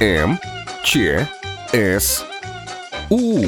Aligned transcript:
М, 0.00 0.38
Ч, 0.84 1.26
С, 1.72 2.24
У. 3.10 3.44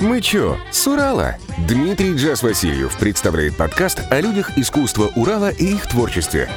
Мы 0.00 0.20
чё, 0.20 0.58
с 0.70 0.86
Урала? 0.86 1.36
Дмитрий 1.66 2.14
Джаз 2.14 2.42
Васильев 2.42 2.98
представляет 2.98 3.56
подкаст 3.56 4.02
о 4.10 4.20
людях 4.20 4.58
искусства 4.58 5.10
Урала 5.16 5.48
и 5.48 5.64
их 5.64 5.86
творчестве. 5.88 6.50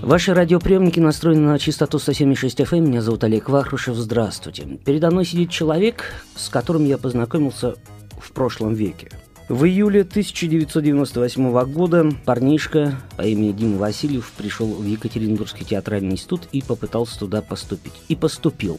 Ваши 0.00 0.32
радиоприемники 0.32 1.00
настроены 1.00 1.48
на 1.48 1.58
частоту 1.58 1.98
107,6 1.98 2.64
FM. 2.64 2.80
Меня 2.82 3.02
зовут 3.02 3.24
Олег 3.24 3.48
Вахрушев. 3.48 3.96
Здравствуйте. 3.96 4.78
Передо 4.84 5.10
мной 5.10 5.24
сидит 5.24 5.50
человек, 5.50 6.04
с 6.36 6.48
которым 6.50 6.84
я 6.84 6.98
познакомился 6.98 7.74
в 8.16 8.30
прошлом 8.30 8.74
веке. 8.74 9.10
В 9.50 9.64
июле 9.64 10.02
1998 10.02 11.64
года 11.72 12.08
парнишка 12.24 12.94
по 13.16 13.22
имени 13.22 13.50
Дима 13.50 13.78
Васильев 13.78 14.30
пришел 14.36 14.68
в 14.68 14.86
Екатеринбургский 14.86 15.66
театральный 15.66 16.12
институт 16.12 16.42
и 16.52 16.62
попытался 16.62 17.18
туда 17.18 17.42
поступить. 17.42 17.94
И 18.06 18.14
поступил. 18.14 18.78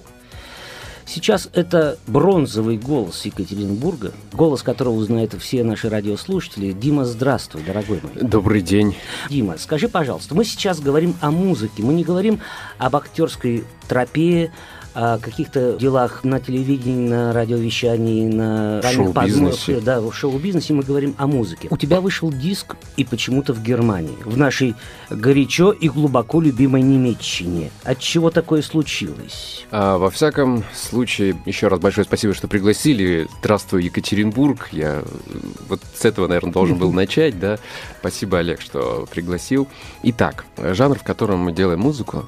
Сейчас 1.06 1.50
это 1.52 1.98
бронзовый 2.08 2.78
голос 2.78 3.26
Екатеринбурга, 3.26 4.14
голос 4.32 4.64
которого 4.64 4.94
узнают 4.94 5.34
все 5.34 5.66
наши 5.66 5.90
радиослушатели. 5.90 6.72
Дима, 6.72 7.04
здравствуй, 7.04 7.64
дорогой 7.64 8.00
мой. 8.02 8.14
Добрый 8.22 8.62
день. 8.62 8.96
Дима, 9.30 9.58
скажи, 9.58 9.90
пожалуйста, 9.90 10.36
мы 10.36 10.46
сейчас 10.46 10.80
говорим 10.80 11.16
о 11.20 11.32
музыке, 11.32 11.84
мы 11.84 11.92
не 11.92 12.06
говорим 12.06 12.40
об 12.78 12.96
актерской 12.96 13.66
тропе, 13.90 14.54
о 14.94 15.18
каких-то 15.20 15.78
делах 15.78 16.24
на 16.24 16.40
телевидении, 16.40 17.10
на 17.10 17.34
радиовещании, 17.34 18.28
на 18.28 18.82
шоу-бизнесе. 18.82 19.80
Да, 19.80 20.02
в 20.02 20.14
шоу-бизнесе 20.14 20.74
мы 20.74 20.84
говорим 20.84 21.16
о 21.18 21.28
музыке. 21.28 21.68
У 21.70 21.78
тебя 21.78 22.02
вышел 22.02 22.32
диск 22.32 22.76
и 22.98 23.04
почему-то 23.04 23.54
в 23.54 23.64
Германии, 23.64 24.18
в 24.26 24.38
нашей 24.38 24.76
горячо 25.10 25.72
и 25.72 25.90
глубоко 25.90 26.42
любимой 26.42 26.82
Немеччине. 26.82 27.72
От 27.84 28.00
чего 28.00 28.32
такое 28.32 28.62
случилось? 28.62 29.66
А, 29.72 29.98
во 29.98 30.10
всяком 30.10 30.64
случае, 30.74 31.36
еще 31.46 31.68
раз 31.68 31.80
большое 31.80 32.06
спасибо, 32.06 32.34
что 32.34 32.48
пригласили. 32.48 33.28
Здравствуй, 33.40 33.86
Екатеринбург. 33.86 34.70
Я 34.72 35.04
вот 35.68 35.82
с 35.96 36.06
этого, 36.06 36.28
наверное, 36.28 36.52
должен 36.52 36.78
был 36.78 36.92
начать, 37.02 37.40
да. 37.40 37.60
Спасибо, 38.02 38.40
Олег, 38.40 38.62
что 38.62 39.08
пригласил. 39.12 39.68
Итак, 40.02 40.46
жанр, 40.58 40.98
в 40.98 41.04
котором 41.04 41.40
мы 41.40 41.52
делаем 41.52 41.82
музыку, 41.82 42.26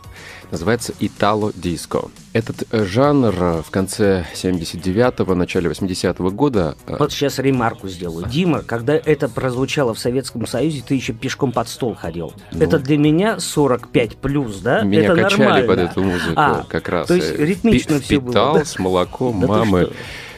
называется 0.52 0.94
итало-диско. 1.00 2.10
Этот 2.32 2.64
э, 2.72 2.86
жанр 2.86 3.34
э, 3.40 3.62
в 3.64 3.72
конце 3.72 4.24
79-го, 4.36 5.34
начале 5.34 5.72
80-го 5.72 6.30
года... 6.30 6.76
э, 6.86 6.98
Вот 7.00 7.12
сейчас 7.12 7.40
ремарку 7.40 7.88
сделаю. 7.90 8.28
Дима, 8.28 8.62
когда 8.62 8.94
это 8.94 9.28
прозвучало 9.28 9.96
в 9.96 10.00
Советском 10.00 10.46
Союзе, 10.46 10.84
ты 10.88 10.94
еще 10.94 11.12
пешком 11.14 11.52
под 11.52 11.68
стол 11.68 11.96
ходил. 11.96 12.34
Ну, 12.52 12.64
это 12.64 12.78
для 12.78 13.00
меня 13.00 13.40
45 13.40 14.18
плюс, 14.18 14.58
да? 14.58 14.84
Меня 14.84 15.06
это 15.06 15.16
качали 15.16 15.40
нормально. 15.42 15.68
под 15.68 15.80
эту 15.80 16.04
музыку 16.04 16.34
А, 16.36 16.66
как 16.70 16.88
раз. 16.90 17.08
То 17.08 17.16
есть 17.16 17.34
ритмично 17.36 17.98
пи- 17.98 18.04
все 18.04 18.20
было. 18.20 18.32
Питал 18.32 18.54
да? 18.60 18.66
с 18.66 18.78
молоком 18.78 19.42
Да 19.42 19.48
мамы. 19.48 19.90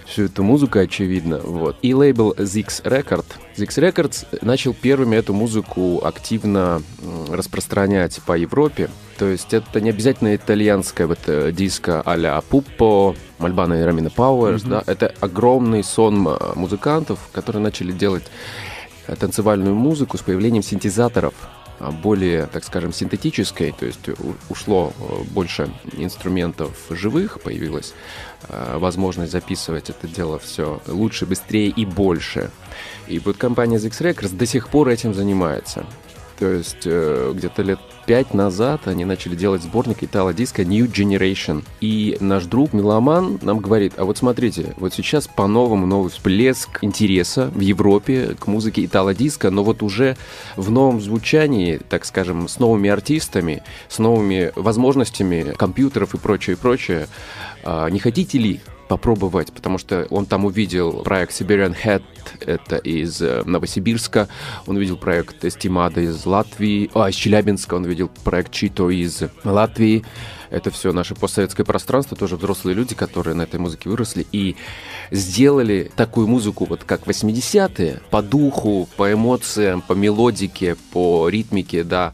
Всю 0.05 0.25
эту 0.25 0.43
музыку, 0.43 0.79
очевидно. 0.79 1.39
Вот. 1.39 1.77
И 1.81 1.93
лейбл 1.93 2.33
Zix 2.33 2.83
Record. 2.83 3.25
Zix 3.57 3.69
Records 3.77 4.25
начал 4.41 4.73
первыми 4.73 5.15
эту 5.15 5.33
музыку 5.33 6.01
активно 6.03 6.81
распространять 7.29 8.19
по 8.25 8.37
Европе. 8.37 8.89
То 9.17 9.25
есть 9.27 9.53
это 9.53 9.79
не 9.79 9.89
обязательно 9.89 10.35
итальянская 10.35 11.07
вот 11.07 11.19
э, 11.27 11.51
диско 11.53 12.01
а-ля 12.01 12.41
Пуппо, 12.41 13.15
Мальбана 13.39 13.75
и 13.75 13.83
Рамина 13.83 14.09
Пауэрс, 14.09 14.63
да, 14.63 14.83
это 14.85 15.13
огромный 15.21 15.83
сон 15.83 16.27
э, 16.27 16.37
музыкантов, 16.55 17.19
которые 17.31 17.61
начали 17.61 17.93
делать 17.93 18.25
э, 19.07 19.15
танцевальную 19.15 19.73
музыку 19.73 20.17
с 20.17 20.21
появлением 20.21 20.63
синтезаторов 20.63 21.33
более, 21.79 22.47
так 22.47 22.63
скажем, 22.63 22.93
синтетической, 22.93 23.71
то 23.71 23.85
есть 23.85 23.99
ушло 24.49 24.93
э, 24.97 25.23
больше 25.31 25.69
инструментов 25.93 26.71
живых, 26.89 27.41
появилась 27.41 27.93
э, 28.47 28.77
возможность 28.77 29.31
записывать 29.31 29.89
это 29.89 30.07
дело 30.07 30.39
все 30.39 30.81
лучше, 30.87 31.25
быстрее 31.25 31.69
и 31.69 31.85
больше. 31.85 32.51
И 33.07 33.19
вот 33.19 33.37
компания 33.37 33.77
ZX 33.77 34.13
Records 34.13 34.35
до 34.35 34.45
сих 34.45 34.69
пор 34.69 34.89
этим 34.89 35.13
занимается. 35.13 35.85
То 36.37 36.51
есть 36.51 36.83
э, 36.85 37.31
где-то 37.33 37.61
лет 37.61 37.79
пять 38.05 38.33
назад 38.33 38.87
они 38.87 39.05
начали 39.05 39.35
делать 39.35 39.63
сборник 39.63 40.03
итало-диска 40.03 40.65
New 40.65 40.85
Generation. 40.85 41.63
И 41.79 42.17
наш 42.19 42.45
друг 42.45 42.73
Меломан 42.73 43.39
нам 43.41 43.59
говорит, 43.59 43.93
а 43.97 44.05
вот 44.05 44.17
смотрите, 44.17 44.73
вот 44.77 44.93
сейчас 44.93 45.27
по-новому 45.27 45.85
новый 45.85 46.11
всплеск 46.11 46.83
интереса 46.83 47.49
в 47.53 47.59
Европе 47.59 48.35
к 48.39 48.47
музыке 48.47 48.85
итало-диска, 48.85 49.49
но 49.49 49.63
вот 49.63 49.81
уже 49.81 50.17
в 50.57 50.71
новом 50.71 50.99
звучании, 50.99 51.79
так 51.89 52.05
скажем, 52.05 52.47
с 52.47 52.59
новыми 52.59 52.89
артистами, 52.89 53.63
с 53.87 53.99
новыми 53.99 54.51
возможностями 54.55 55.53
компьютеров 55.57 56.13
и 56.15 56.17
прочее, 56.17 56.55
и 56.55 56.59
прочее. 56.59 57.07
А, 57.63 57.87
не 57.89 57.99
хотите 57.99 58.37
ли 58.37 58.59
попробовать, 58.87 59.51
потому 59.51 59.77
что 59.77 60.07
он 60.09 60.25
там 60.25 60.45
увидел 60.45 61.03
проект 61.03 61.31
Siberian 61.39 61.75
Head, 61.75 62.03
это 62.41 62.77
из 62.77 63.21
э, 63.21 63.43
Новосибирска, 63.45 64.27
он 64.67 64.77
увидел 64.77 64.97
проект 64.97 65.43
Эстимада 65.43 66.01
из 66.01 66.25
Латвии, 66.25 66.89
а, 66.93 67.09
из 67.09 67.15
Челябинска, 67.15 67.75
он 67.75 67.85
видел 67.85 68.09
проект 68.23 68.51
Чито 68.51 68.89
из 68.89 69.23
Латвии. 69.43 70.03
Это 70.51 70.71
все 70.71 70.93
наше 70.93 71.15
постсоветское 71.15 71.65
пространство, 71.65 72.15
тоже 72.15 72.37
взрослые 72.37 72.75
люди, 72.75 72.95
которые 72.95 73.33
на 73.33 73.41
этой 73.41 73.59
музыке 73.59 73.89
выросли 73.89 74.25
и 74.31 74.55
сделали 75.11 75.91
такую 75.95 76.27
музыку, 76.27 76.65
вот 76.65 76.83
как 76.83 77.01
80-е, 77.07 78.01
по 78.09 78.21
духу, 78.21 78.87
по 78.95 79.11
эмоциям, 79.11 79.81
по 79.81 79.93
мелодике, 79.93 80.75
по 80.91 81.27
ритмике, 81.29 81.83
да, 81.83 82.13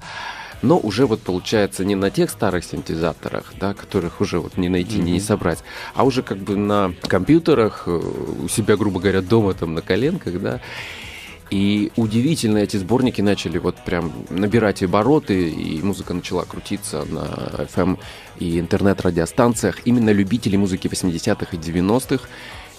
но 0.61 0.77
уже 0.77 1.05
вот 1.05 1.21
получается 1.21 1.85
не 1.85 1.95
на 1.95 2.09
тех 2.09 2.29
старых 2.29 2.63
синтезаторах, 2.63 3.53
да, 3.59 3.73
которых 3.73 4.21
уже 4.21 4.39
вот 4.39 4.57
не 4.57 4.69
найти, 4.69 4.99
не 4.99 5.19
собрать, 5.19 5.59
а 5.93 6.03
уже 6.03 6.23
как 6.23 6.37
бы 6.37 6.55
на 6.55 6.93
компьютерах, 7.07 7.83
э, 7.87 7.91
у 7.91 8.47
себя, 8.47 8.77
грубо 8.77 8.99
говоря, 8.99 9.21
дома 9.21 9.53
там 9.53 9.73
на 9.73 9.81
коленках, 9.81 10.39
да, 10.41 10.61
и 11.51 11.91
удивительно, 11.97 12.59
эти 12.59 12.77
сборники 12.77 13.21
начали 13.21 13.57
вот 13.57 13.75
прям 13.83 14.13
набирать 14.29 14.81
обороты, 14.83 15.49
и 15.49 15.81
музыка 15.81 16.13
начала 16.13 16.45
крутиться 16.45 17.03
на 17.09 17.25
FM 17.65 17.99
и 18.39 18.57
интернет-радиостанциях. 18.57 19.81
Именно 19.83 20.11
любители 20.11 20.55
музыки 20.55 20.87
80-х 20.87 21.47
и 21.51 21.57
90-х, 21.57 22.25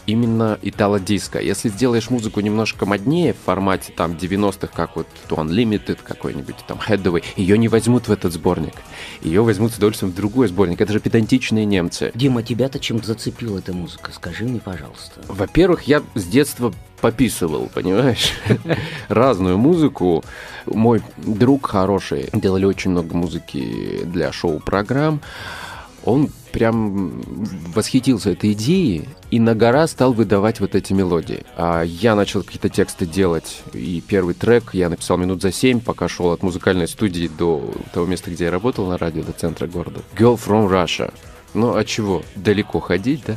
именно 0.06 0.58
итало-диско. 0.62 1.40
Если 1.40 1.68
сделаешь 1.68 2.10
музыку 2.10 2.40
немножко 2.40 2.86
моднее 2.86 3.32
в 3.32 3.38
формате 3.38 3.92
там 3.96 4.12
90-х, 4.12 4.68
как 4.68 4.96
вот 4.96 5.06
To 5.28 5.36
Unlimited 5.36 5.98
какой-нибудь, 6.02 6.56
там 6.66 6.78
Headway, 6.78 7.24
ее 7.36 7.58
не 7.58 7.68
возьмут 7.68 8.08
в 8.08 8.12
этот 8.12 8.32
сборник. 8.32 8.74
Ее 9.22 9.42
возьмут 9.42 9.72
с 9.72 9.76
удовольствием 9.76 10.12
в 10.12 10.16
другой 10.16 10.48
сборник. 10.48 10.80
Это 10.80 10.92
же 10.92 11.00
педантичные 11.00 11.64
немцы. 11.64 12.10
Дима, 12.14 12.42
тебя-то 12.42 12.78
чем 12.78 13.02
зацепила 13.02 13.58
эта 13.58 13.72
музыка? 13.72 14.12
Скажи 14.12 14.44
мне, 14.44 14.60
пожалуйста. 14.60 15.20
Во-первых, 15.28 15.82
я 15.82 16.02
с 16.14 16.24
детства 16.24 16.72
пописывал, 17.00 17.68
понимаешь? 17.72 18.32
Разную 19.08 19.58
музыку. 19.58 20.24
Мой 20.66 21.02
друг 21.18 21.66
хороший, 21.66 22.30
делали 22.32 22.64
очень 22.64 22.92
много 22.92 23.14
музыки 23.16 24.02
для 24.04 24.32
шоу-программ. 24.32 25.20
Он 26.04 26.30
прям 26.52 27.22
восхитился 27.74 28.30
этой 28.30 28.52
идеей 28.52 29.08
и 29.30 29.40
на 29.40 29.54
гора 29.54 29.86
стал 29.86 30.12
выдавать 30.12 30.60
вот 30.60 30.74
эти 30.74 30.92
мелодии. 30.92 31.44
А 31.56 31.82
я 31.82 32.14
начал 32.14 32.42
какие-то 32.42 32.68
тексты 32.68 33.06
делать, 33.06 33.62
и 33.72 34.02
первый 34.06 34.34
трек 34.34 34.74
я 34.74 34.88
написал 34.88 35.16
минут 35.16 35.42
за 35.42 35.52
семь, 35.52 35.80
пока 35.80 36.08
шел 36.08 36.30
от 36.32 36.42
музыкальной 36.42 36.88
студии 36.88 37.28
до 37.28 37.72
того 37.92 38.06
места, 38.06 38.30
где 38.30 38.44
я 38.44 38.50
работал 38.50 38.86
на 38.86 38.98
радио, 38.98 39.22
до 39.22 39.32
центра 39.32 39.66
города. 39.66 40.00
Girl 40.16 40.36
from 40.36 40.68
Russia. 40.68 41.12
Ну, 41.54 41.76
а 41.76 41.84
чего? 41.84 42.22
Далеко 42.34 42.80
ходить, 42.80 43.22
да? 43.26 43.36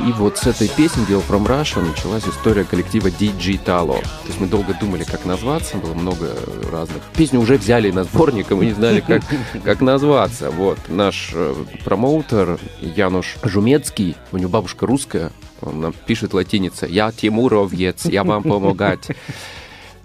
И 0.00 0.12
вот 0.12 0.38
с 0.38 0.46
этой 0.46 0.68
песни 0.68 1.06
Girl 1.08 1.22
from 1.26 1.46
Russia 1.46 1.82
началась 1.82 2.26
история 2.26 2.64
коллектива 2.64 3.08
DJ 3.08 3.62
Talo. 3.62 4.00
То 4.00 4.26
есть 4.26 4.40
мы 4.40 4.46
долго 4.46 4.74
думали, 4.74 5.04
как 5.04 5.24
назваться, 5.24 5.76
было 5.78 5.94
много 5.94 6.36
разных. 6.70 7.02
Песню 7.16 7.40
уже 7.40 7.56
взяли 7.56 7.90
на 7.90 8.04
сборник, 8.04 8.50
и 8.50 8.54
мы 8.54 8.66
не 8.66 8.72
знали, 8.72 9.00
как, 9.00 9.22
как 9.64 9.80
назваться. 9.80 10.50
Вот, 10.50 10.78
наш 10.88 11.30
э, 11.34 11.54
промоутер 11.84 12.58
Януш 12.80 13.36
Жумецкий, 13.42 14.16
у 14.32 14.38
него 14.38 14.48
бабушка 14.48 14.86
русская, 14.86 15.32
он 15.60 15.80
нам 15.80 15.92
пишет 16.06 16.32
латиница 16.32 16.86
«Я 16.86 17.12
Тимуровец, 17.12 18.06
я 18.06 18.24
вам 18.24 18.42
помогать». 18.42 19.08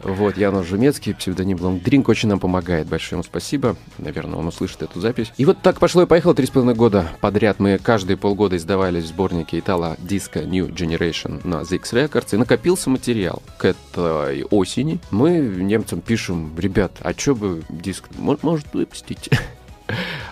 Вот, 0.06 0.38
Януш 0.38 0.68
Жумецкий, 0.68 1.16
псевдоним 1.16 1.58
Drink, 1.58 2.04
очень 2.08 2.30
нам 2.30 2.40
помогает. 2.40 2.86
Большое 2.88 3.18
ему 3.18 3.24
спасибо. 3.24 3.76
Наверное, 3.98 4.38
он 4.38 4.46
услышит 4.46 4.84
эту 4.84 5.02
запись. 5.02 5.34
И 5.38 5.46
вот 5.46 5.64
так 5.64 5.80
пошло 5.80 6.04
и 6.04 6.06
поехало. 6.06 6.36
Три 6.36 6.46
с 6.46 6.52
половиной 6.52 6.76
года 6.76 7.10
подряд 7.22 7.60
мы 7.60 7.80
каждые 7.80 8.16
полгода 8.16 8.56
издавались 8.56 9.06
в 9.06 9.08
сборнике 9.08 9.58
Итало 9.58 9.98
Disco 10.00 10.46
New 10.46 10.68
Generation 10.68 11.42
на 11.44 11.62
ZX 11.62 11.82
Records. 11.94 12.36
И 12.36 12.38
накопился 12.38 12.92
материал 12.92 13.42
к 13.58 13.66
этой 13.66 14.44
осени. 14.44 15.00
Мы 15.10 15.40
немцам 15.40 16.02
пишем, 16.02 16.54
ребят, 16.56 16.92
а 17.02 17.14
что 17.18 17.34
бы 17.34 17.64
диск 17.70 18.04
мо- 18.16 18.38
может 18.44 18.72
выпустить? 18.74 19.32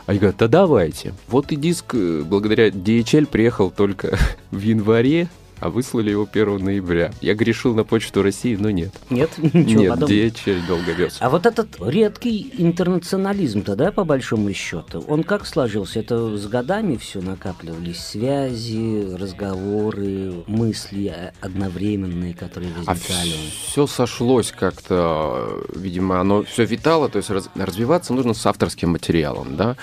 Они 0.05 0.19
говорят, 0.19 0.37
да 0.37 0.47
давайте. 0.47 1.15
Вот 1.27 1.51
и 1.51 1.55
диск, 1.55 1.95
э, 1.95 2.21
благодаря 2.23 2.67
DHL, 2.69 3.25
приехал 3.25 3.71
только 3.71 4.19
в 4.51 4.59
январе 4.61 5.29
а 5.63 5.69
выслали 5.69 6.09
его 6.11 6.27
1 6.29 6.57
ноября. 6.63 7.13
Я 7.21 7.35
грешил 7.35 7.73
на 7.73 7.85
почту 7.85 8.21
России, 8.21 8.57
но 8.57 8.69
нет. 8.69 8.91
Нет? 9.09 9.31
Ничего 9.37 9.81
нет, 9.81 9.89
подобного. 9.91 10.11
DHL 10.19 10.67
долго 10.67 10.91
вез. 10.91 11.17
А 11.21 11.29
вот 11.29 11.45
этот 11.45 11.77
редкий 11.79 12.53
интернационализм-то, 12.57 13.77
да, 13.77 13.91
по 13.93 14.03
большому 14.03 14.51
счету, 14.53 15.05
он 15.07 15.23
как 15.23 15.45
сложился? 15.45 15.99
Это 16.01 16.35
с 16.37 16.47
годами 16.47 16.97
все 16.97 17.21
накапливались? 17.21 17.99
Связи, 17.99 19.15
разговоры, 19.15 20.43
мысли 20.47 21.31
одновременные, 21.39 22.33
которые 22.33 22.71
А 22.85 22.91
возникали? 22.91 23.31
все 23.65 23.87
сошлось 23.87 24.51
как-то, 24.51 25.63
видимо, 25.75 26.19
оно 26.19 26.43
все 26.43 26.65
витало, 26.65 27.07
то 27.07 27.17
есть 27.19 27.29
раз- 27.29 27.49
развиваться 27.55 28.13
нужно 28.13 28.33
с 28.33 28.45
авторским 28.45 28.89
материалом, 28.89 29.55
да. 29.55 29.77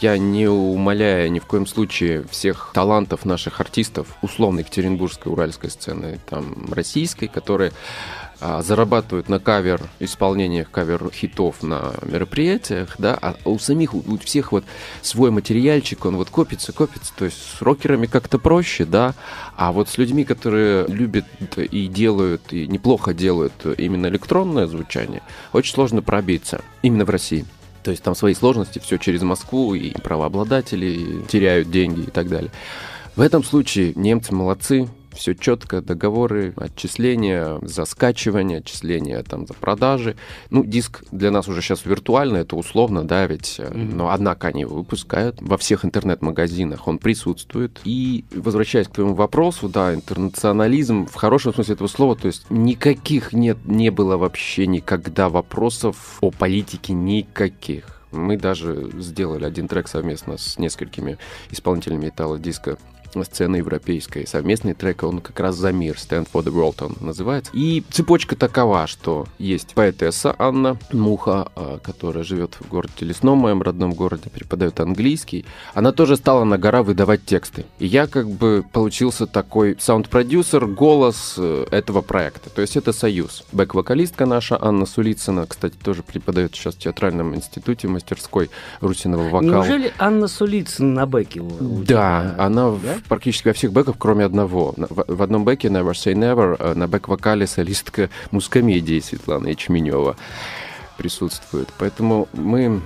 Я 0.00 0.18
не 0.18 0.46
умоляя 0.46 1.30
ни 1.30 1.38
в 1.38 1.46
коем 1.46 1.66
случае 1.66 2.24
всех 2.30 2.72
талантов 2.74 3.24
наших 3.24 3.58
артистов, 3.58 4.08
условно 4.20 4.60
екатеринбургской, 4.60 5.32
уральской 5.32 5.70
сцены, 5.70 6.20
там, 6.28 6.70
российской, 6.70 7.26
которые 7.26 7.72
а, 8.38 8.60
зарабатывают 8.60 9.30
на 9.30 9.38
кавер 9.38 9.80
исполнениях 9.98 10.70
кавер 10.70 11.10
хитов 11.10 11.62
на 11.62 11.94
мероприятиях, 12.02 12.96
да, 12.98 13.18
а 13.20 13.36
у 13.46 13.58
самих 13.58 13.94
у 13.94 14.18
всех 14.18 14.52
вот 14.52 14.64
свой 15.00 15.30
материальчик, 15.30 16.04
он 16.04 16.16
вот 16.16 16.28
копится, 16.28 16.72
копится, 16.72 17.14
то 17.16 17.24
есть 17.24 17.38
с 17.38 17.62
рокерами 17.62 18.04
как-то 18.04 18.38
проще, 18.38 18.84
да, 18.84 19.14
а 19.56 19.72
вот 19.72 19.88
с 19.88 19.96
людьми, 19.96 20.26
которые 20.26 20.86
любят 20.86 21.24
и 21.56 21.86
делают, 21.86 22.52
и 22.52 22.66
неплохо 22.66 23.14
делают 23.14 23.54
именно 23.78 24.08
электронное 24.08 24.66
звучание, 24.66 25.22
очень 25.54 25.72
сложно 25.72 26.02
пробиться, 26.02 26.60
именно 26.82 27.06
в 27.06 27.10
России. 27.10 27.46
То 27.82 27.90
есть 27.90 28.02
там 28.02 28.14
свои 28.14 28.34
сложности, 28.34 28.78
все 28.78 28.98
через 28.98 29.22
Москву, 29.22 29.74
и 29.74 29.90
правообладатели 29.90 31.22
теряют 31.28 31.70
деньги 31.70 32.00
и 32.00 32.10
так 32.10 32.28
далее. 32.28 32.50
В 33.16 33.20
этом 33.20 33.42
случае 33.42 33.92
немцы 33.94 34.34
молодцы, 34.34 34.88
все 35.18 35.34
четко, 35.34 35.82
договоры, 35.82 36.54
отчисления 36.56 37.58
за 37.62 37.84
скачивание, 37.84 38.58
отчисления 38.58 39.22
там 39.24 39.46
за 39.46 39.54
продажи. 39.54 40.16
Ну, 40.50 40.64
диск 40.64 41.02
для 41.10 41.30
нас 41.30 41.48
уже 41.48 41.60
сейчас 41.60 41.84
виртуально, 41.84 42.38
это 42.38 42.54
условно, 42.56 43.02
да, 43.02 43.26
ведь, 43.26 43.58
Мгм. 43.58 43.96
но 43.96 44.10
однако 44.10 44.48
они 44.48 44.60
его 44.62 44.76
выпускают 44.76 45.38
во 45.40 45.58
всех 45.58 45.84
интернет-магазинах, 45.84 46.86
он 46.86 46.98
присутствует. 46.98 47.80
И 47.84 48.24
возвращаясь 48.30 48.86
к 48.86 48.92
твоему 48.92 49.14
вопросу, 49.14 49.68
да, 49.68 49.92
интернационализм 49.92 51.06
в 51.06 51.14
хорошем 51.16 51.52
смысле 51.52 51.74
этого 51.74 51.88
слова, 51.88 52.14
то 52.14 52.26
есть 52.28 52.46
никаких 52.50 53.32
нет, 53.32 53.58
не 53.64 53.90
было 53.90 54.16
вообще 54.16 54.66
никогда 54.66 55.28
вопросов 55.28 56.18
о 56.20 56.30
политике 56.30 56.92
никаких. 56.92 57.84
Мы 58.12 58.38
даже 58.38 58.90
сделали 58.98 59.44
один 59.44 59.68
трек 59.68 59.88
совместно 59.88 60.38
с 60.38 60.58
несколькими 60.58 61.18
исполнителями 61.50 62.08
итало-диска 62.08 62.78
сцены 63.24 63.56
европейской. 63.56 64.26
Совместный 64.26 64.74
трек, 64.74 65.02
он 65.02 65.20
как 65.20 65.40
раз 65.40 65.56
за 65.56 65.72
мир, 65.72 65.96
Stand 65.96 66.28
for 66.32 66.42
the 66.44 66.52
World 66.52 66.84
он 66.84 66.96
называется. 67.00 67.50
И 67.54 67.82
цепочка 67.90 68.36
такова, 68.36 68.86
что 68.86 69.26
есть 69.38 69.74
поэтесса 69.74 70.34
Анна 70.38 70.78
Муха, 70.92 71.48
а, 71.54 71.78
которая 71.78 72.24
живет 72.24 72.56
в 72.60 72.68
городе 72.68 72.92
Лесном, 73.00 73.38
моем 73.38 73.62
родном 73.62 73.92
городе, 73.92 74.30
преподает 74.30 74.80
английский. 74.80 75.44
Она 75.74 75.92
тоже 75.92 76.16
стала 76.16 76.44
на 76.44 76.58
гора 76.58 76.82
выдавать 76.82 77.24
тексты. 77.24 77.64
И 77.78 77.86
я 77.86 78.06
как 78.06 78.28
бы 78.28 78.64
получился 78.72 79.26
такой 79.26 79.76
саунд-продюсер, 79.78 80.66
голос 80.66 81.34
э, 81.38 81.66
этого 81.70 82.02
проекта. 82.02 82.50
То 82.50 82.62
есть 82.62 82.76
это 82.76 82.92
союз. 82.92 83.44
Бэк-вокалистка 83.52 84.26
наша 84.26 84.58
Анна 84.60 84.86
Сулицына, 84.86 85.46
кстати, 85.46 85.74
тоже 85.82 86.02
преподает 86.02 86.54
сейчас 86.54 86.74
в 86.74 86.78
театральном 86.78 87.34
институте 87.34 87.88
мастерской 87.88 88.50
русиного 88.80 89.28
вокала. 89.28 89.42
Неужели 89.42 89.92
Анна 89.98 90.28
Сулицына 90.28 90.94
на 90.94 91.06
бэке? 91.06 91.42
Да, 91.60 92.34
она 92.38 92.70
Да? 92.72 92.97
Практически 93.04 93.48
во 93.48 93.54
всех 93.54 93.72
бэках, 93.72 93.96
кроме 93.98 94.24
одного. 94.24 94.74
В, 94.76 95.04
в 95.06 95.22
одном 95.22 95.44
бэке 95.44 95.68
Never 95.68 95.92
Say 95.92 96.14
Never 96.14 96.56
э, 96.58 96.74
на 96.74 96.86
бэк-вокале 96.86 97.46
солистка 97.46 98.10
мускомедии 98.30 99.00
Светлана 99.00 99.48
Ячменева 99.48 100.16
присутствует. 100.98 101.68
Поэтому 101.78 102.28
мы 102.32 102.82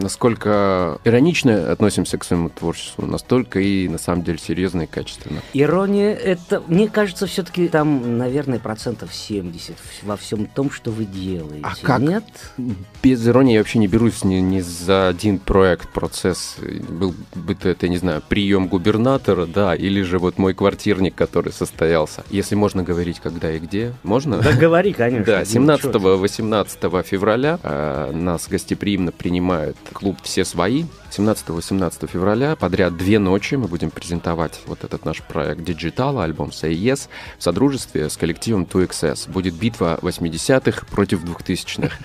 насколько 0.00 0.98
иронично 1.04 1.70
относимся 1.70 2.18
к 2.18 2.24
своему 2.24 2.48
творчеству, 2.48 3.06
настолько 3.06 3.60
и 3.60 3.86
на 3.88 3.98
самом 3.98 4.22
деле 4.24 4.38
серьезно 4.38 4.82
и 4.82 4.86
качественно. 4.86 5.40
Ирония, 5.52 6.14
это, 6.14 6.62
мне 6.66 6.88
кажется, 6.88 7.26
все-таки 7.26 7.68
там, 7.68 8.18
наверное, 8.18 8.58
процентов 8.58 9.14
70 9.14 9.76
во 10.02 10.16
всем 10.16 10.46
том, 10.46 10.70
что 10.70 10.90
вы 10.90 11.04
делаете. 11.04 11.62
А 11.62 11.74
как? 11.80 12.00
Нет? 12.00 12.24
Без 13.02 13.26
иронии 13.28 13.54
я 13.54 13.60
вообще 13.60 13.78
не 13.78 13.86
берусь 13.86 14.24
ни, 14.24 14.36
ни 14.36 14.60
за 14.60 15.08
один 15.08 15.38
проект, 15.38 15.90
процесс. 15.90 16.56
Был 16.88 17.14
бы 17.34 17.54
то 17.54 17.68
это, 17.68 17.86
я 17.86 17.90
не 17.90 17.98
знаю, 17.98 18.22
прием 18.26 18.68
губернатора, 18.68 19.46
да, 19.46 19.74
или 19.74 20.02
же 20.02 20.18
вот 20.18 20.38
мой 20.38 20.54
квартирник, 20.54 21.14
который 21.14 21.52
состоялся. 21.52 22.24
Если 22.30 22.54
можно 22.54 22.82
говорить, 22.82 23.20
когда 23.20 23.52
и 23.52 23.58
где. 23.58 23.92
Можно? 24.02 24.38
Да 24.38 24.52
говори, 24.52 24.92
конечно. 24.92 25.26
Да, 25.26 25.44
Ну, 25.54 25.76
чё 25.76 25.92
ты. 25.92 25.98
17-18 25.98 27.02
февраля 27.04 27.49
э, 27.62 28.12
нас 28.12 28.48
гостеприимно 28.48 29.12
принимает 29.12 29.76
клуб 29.92 30.18
«Все 30.22 30.44
свои». 30.44 30.84
17-18 31.10 32.06
февраля 32.06 32.54
подряд 32.54 32.96
две 32.96 33.18
ночи 33.18 33.56
мы 33.56 33.66
будем 33.66 33.90
презентовать 33.90 34.60
вот 34.66 34.84
этот 34.84 35.04
наш 35.04 35.22
проект 35.22 35.62
Digital, 35.62 36.22
альбом 36.22 36.50
Say 36.50 36.72
Yes, 36.72 37.08
в 37.38 37.42
содружестве 37.42 38.08
с 38.08 38.16
коллективом 38.16 38.62
2XS. 38.64 39.30
Будет 39.30 39.54
битва 39.54 39.98
80-х 40.02 40.86
против 40.86 41.24
2000-х. 41.24 41.96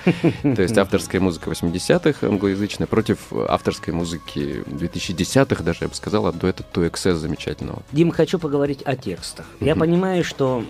То 0.55 0.61
есть 0.61 0.77
авторская 0.77 1.21
музыка 1.21 1.51
80-х 1.51 2.25
англоязычная 2.27 2.87
против 2.87 3.31
авторской 3.31 3.93
музыки 3.93 4.63
2010-х, 4.67 5.63
даже 5.63 5.79
я 5.81 5.87
бы 5.87 5.95
сказал, 5.95 6.25
от 6.27 6.37
дуэта 6.37 6.63
2XS 6.73 7.15
замечательного. 7.15 7.83
Дим, 7.91 8.11
хочу 8.11 8.39
поговорить 8.39 8.81
о 8.85 8.95
текстах. 8.95 9.45
Я 9.59 9.75
понимаю, 9.75 10.23
что 10.23 10.63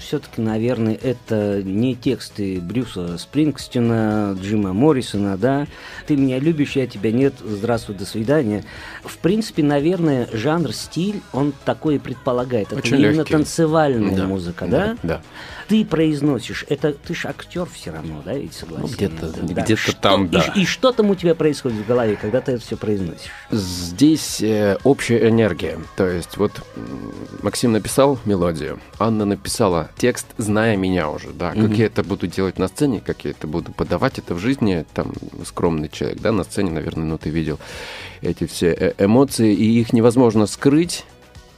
все-таки, 0.00 0.40
наверное, 0.40 0.94
это 0.94 1.62
не 1.62 1.94
тексты 1.94 2.60
Брюса 2.60 3.18
Спрингстина, 3.18 4.07
Джима 4.40 4.72
Моррисона, 4.72 5.36
да? 5.36 5.66
Ты 6.06 6.16
меня 6.16 6.38
любишь, 6.38 6.72
я 6.76 6.86
тебя 6.86 7.12
нет, 7.12 7.34
здравствуй, 7.44 7.96
до 7.96 8.04
свидания. 8.04 8.64
В 9.04 9.18
принципе, 9.18 9.62
наверное, 9.62 10.28
жанр, 10.32 10.72
стиль, 10.72 11.20
он 11.32 11.52
такой 11.64 11.96
и 11.96 11.98
предполагает. 11.98 12.68
Это 12.68 12.76
Очень 12.76 12.98
именно 12.98 13.18
легкий. 13.18 13.32
танцевальная 13.32 14.16
Да, 14.16 14.26
музыка, 14.26 14.66
да? 14.66 14.96
Да. 15.02 15.20
Ты 15.68 15.84
произносишь, 15.84 16.64
это 16.68 16.92
ты 16.94 17.14
ж 17.14 17.26
актер 17.26 17.66
все 17.66 17.90
равно, 17.90 18.22
да, 18.24 18.32
ведь 18.32 18.54
согласен? 18.54 18.86
Ну, 18.88 18.92
где-то- 18.92 19.26
Да. 19.54 19.62
где-то 19.62 19.76
Что- 19.76 19.92
там, 19.96 20.24
и- 20.24 20.28
да. 20.28 20.40
И, 20.56 20.64
что 20.64 20.92
там 20.92 21.10
у 21.10 21.14
тебя 21.14 21.34
происходит 21.34 21.78
в 21.78 21.86
голове, 21.86 22.16
когда 22.20 22.40
ты 22.40 22.52
это 22.52 22.64
все 22.64 22.76
произносишь? 22.78 23.30
Здесь 23.50 24.40
э, 24.40 24.78
общая 24.84 25.28
энергия. 25.28 25.78
То 25.96 26.06
есть 26.08 26.38
вот 26.38 26.52
Максим 27.42 27.72
написал 27.72 28.18
мелодию, 28.24 28.80
Анна 28.98 29.26
написала 29.26 29.90
текст, 29.98 30.26
зная 30.38 30.76
меня 30.76 31.10
уже, 31.10 31.30
да, 31.32 31.52
как 31.52 31.72
я 31.72 31.86
это 31.86 32.02
буду 32.02 32.26
делать 32.26 32.58
на 32.58 32.68
сцене, 32.68 33.02
как 33.04 33.24
я 33.24 33.32
это 33.32 33.46
буду 33.46 33.70
подавать 33.72 34.18
это 34.18 34.34
в 34.34 34.38
жизни, 34.38 34.86
там, 34.94 35.12
скромный 35.44 35.90
человек, 35.90 36.20
да, 36.20 36.32
на 36.32 36.44
сцене, 36.44 36.70
наверное, 36.70 37.04
ну, 37.04 37.18
ты 37.18 37.28
видел 37.28 37.58
эти 38.22 38.46
все 38.46 38.68
э, 38.72 38.94
эмоции, 39.04 39.52
и 39.54 39.80
их 39.80 39.92
невозможно 39.92 40.46
скрыть. 40.46 41.04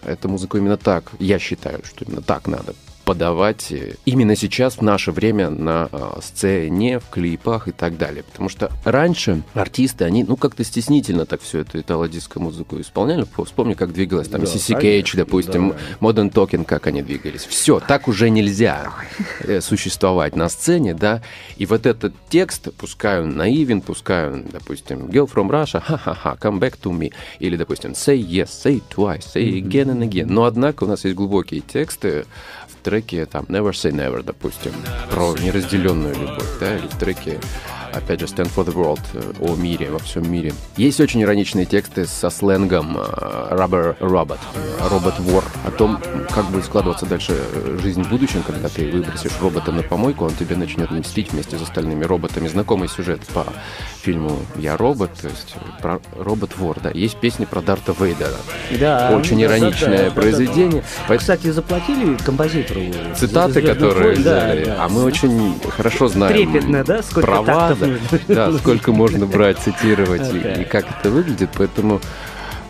Эту 0.03 0.29
музыку 0.29 0.57
именно 0.57 0.79
так, 0.79 1.13
я 1.19 1.39
считаю, 1.39 1.81
что 1.85 2.05
именно 2.07 2.23
так 2.23 2.49
надо 2.49 2.75
подавать 3.11 3.73
э, 3.73 3.95
именно 4.05 4.37
сейчас, 4.37 4.77
в 4.77 4.83
наше 4.83 5.11
время, 5.11 5.51
на 5.51 5.89
а, 5.91 6.21
сцене, 6.23 7.01
в 7.01 7.09
клипах 7.11 7.67
и 7.67 7.73
так 7.73 7.99
далее. 7.99 8.23
Потому 8.23 8.49
что 8.49 8.71
раньше 8.85 9.43
артисты, 9.53 10.05
они, 10.05 10.23
ну, 10.23 10.37
как-то 10.37 10.63
стеснительно 10.63 11.27
так 11.27 11.43
все 11.43 11.63
эту 11.63 11.81
итало-диско 11.81 12.39
музыку 12.39 12.81
исполняли. 12.81 13.27
Вспомни, 13.45 13.75
как 13.75 13.93
двигалась 13.93 14.29
там 14.29 14.43
Да, 14.43 14.47
конечно, 14.47 14.81
Кейдж, 14.81 15.17
допустим, 15.17 15.71
да. 15.71 16.09
Modern 16.09 16.33
Talking, 16.33 16.65
как 16.65 16.87
они 16.87 17.03
двигались. 17.03 17.47
Все, 17.47 17.81
так 17.81 18.07
уже 18.07 18.31
нельзя 18.31 18.93
э, 19.41 19.61
существовать 19.61 20.37
на 20.37 20.49
сцене, 20.49 20.95
да. 20.95 21.21
И 21.57 21.67
вот 21.67 21.87
этот 21.87 22.15
текст, 22.29 22.73
пускай 22.75 23.23
он 23.23 23.37
наивен, 23.37 23.81
пускай 23.81 24.31
он, 24.31 24.45
допустим, 24.45 25.07
Girl 25.07 25.29
from 25.29 25.51
Russia, 25.51 25.81
ха-ха-ха, 25.81 26.37
come 26.41 26.61
back 26.61 26.79
to 26.81 26.97
me. 26.97 27.13
Или, 27.41 27.57
допустим, 27.57 27.91
say 27.91 28.17
yes, 28.17 28.51
say 28.51 28.81
twice, 28.89 29.33
say 29.35 29.61
again 29.61 29.89
and 29.89 30.09
again. 30.09 30.27
Но, 30.29 30.45
однако, 30.45 30.85
у 30.85 30.87
нас 30.87 31.05
есть 31.05 31.17
глубокие 31.17 31.61
тексты 31.61 32.25
треке, 32.81 33.27
там, 33.27 33.45
Never 33.45 33.71
Say 33.71 33.93
Never, 33.93 34.23
допустим, 34.23 34.73
про 35.11 35.35
неразделенную 35.35 36.15
любовь, 36.15 36.59
да, 36.61 36.77
или 36.77 36.87
в 36.87 36.99
треке 36.99 37.39
опять 37.93 38.21
же, 38.21 38.27
Stand 38.27 38.51
for 38.55 38.65
the 38.65 38.75
World, 38.75 39.01
э, 39.15 39.21
о 39.41 39.57
мире, 39.57 39.91
во 39.91 39.99
всем 39.99 40.31
мире. 40.31 40.53
Есть 40.77 41.01
очень 41.01 41.23
ироничные 41.23 41.67
тексты 41.67 42.07
со 42.07 42.31
сленгом 42.31 42.97
э, 42.99 43.01
Rubber 43.55 43.97
Robot, 43.99 44.39
э, 44.55 44.89
робот-вор, 44.89 45.45
о 45.67 45.71
том, 45.71 45.99
как 46.35 46.47
будет 46.47 46.65
складываться 46.65 47.07
дальше 47.07 47.35
э, 47.37 47.79
жизнь 47.83 48.03
в 48.03 48.09
будущем, 48.09 48.43
когда 48.47 48.69
ты 48.69 48.91
выбросишь 48.91 49.33
робота 49.41 49.73
на 49.73 49.83
помойку, 49.83 50.25
он 50.25 50.33
тебе 50.35 50.57
начнет 50.57 50.91
мстить 50.91 51.33
вместе 51.33 51.59
с 51.59 51.63
остальными 51.63 52.05
роботами. 52.05 52.49
Знакомый 52.49 52.89
сюжет 52.89 53.21
по 53.35 53.45
фильму 54.03 54.39
«Я 54.57 54.77
робот», 54.77 55.11
то 55.21 55.29
есть 55.29 55.55
про 55.83 56.01
робот-вор, 56.19 56.79
да. 56.83 56.91
Есть 56.91 57.17
песни 57.17 57.45
про 57.45 57.61
Дарта 57.61 57.95
Вейдера. 57.99 58.31
Да. 58.79 59.11
Очень 59.15 59.41
да, 59.41 59.49
да, 59.49 59.59
ироничное 59.59 59.91
да, 59.91 60.05
да, 60.05 60.05
да, 60.09 60.11
произведение. 60.21 60.83
да. 60.83 60.89
Поэтому- 61.09 61.19
Кстати, 61.19 61.51
заплатили 61.51 62.17
композитору 62.25 62.81
Цитаты, 63.17 63.53
«Звездный 63.53 63.75
которые 63.75 64.03
войн»? 64.15 64.23
Да, 64.23 64.39
взяли. 64.47 64.65
да. 64.65 64.77
А 64.85 64.89
мы 64.89 65.05
очень 65.05 65.55
хорошо 65.77 66.09
знаем 66.09 66.35
Трепетно, 66.35 66.85
да? 66.85 67.03
Сколько 67.03 67.27
права, 67.27 67.75
да, 67.81 68.19
да, 68.29 68.59
сколько 68.59 68.93
можно 68.93 69.27
брать, 69.27 69.59
цитировать 69.59 70.33
и, 70.33 70.63
и 70.63 70.65
как 70.65 70.87
это 70.91 71.11
выглядит. 71.11 71.51
Поэтому 71.57 72.01